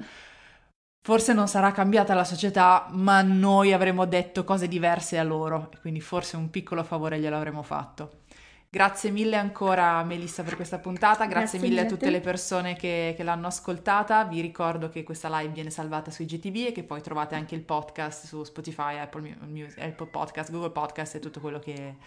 [1.03, 5.79] forse non sarà cambiata la società, ma noi avremo detto cose diverse a loro e
[5.81, 8.21] quindi forse un piccolo favore glielo avremo fatto.
[8.69, 13.13] Grazie mille ancora Melissa per questa puntata, grazie, grazie mille a tutte le persone che,
[13.15, 17.01] che, l'hanno ascoltata, vi ricordo che questa live viene salvata su IGTV e che poi
[17.01, 21.59] trovate anche il podcast su Spotify, Apple, Music, Apple Podcast, Google Podcast e tutto quello
[21.59, 21.97] che,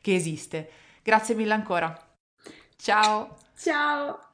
[0.00, 0.68] che esiste.
[1.02, 1.96] Grazie mille ancora.
[2.76, 3.36] Ciao.
[3.56, 4.25] Ciao.